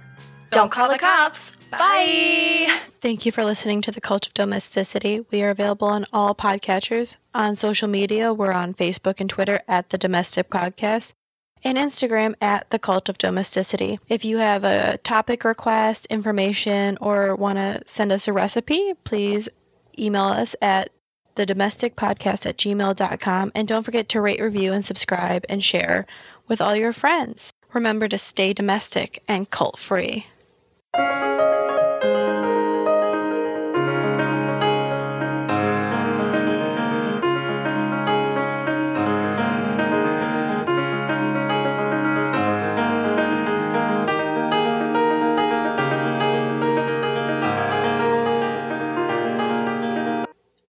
[0.49, 1.55] Don't, call the cops.
[1.71, 2.67] Bye.
[3.01, 5.25] Thank you for listening to The Cult of Domesticity.
[5.31, 7.17] We are available on all podcatchers.
[7.33, 11.13] On social media, we're on Facebook and Twitter at The Domestic Podcast
[11.63, 13.99] and Instagram at The Cult of Domesticity.
[14.07, 19.49] If you have a topic request, information, or want to send us a recipe, please
[19.97, 20.89] email us at
[21.35, 26.05] the domestic podcast at gmail.com and don't forget to rate, review, and subscribe and share
[26.47, 27.51] with all your friends.
[27.73, 30.27] Remember to stay domestic and cult free.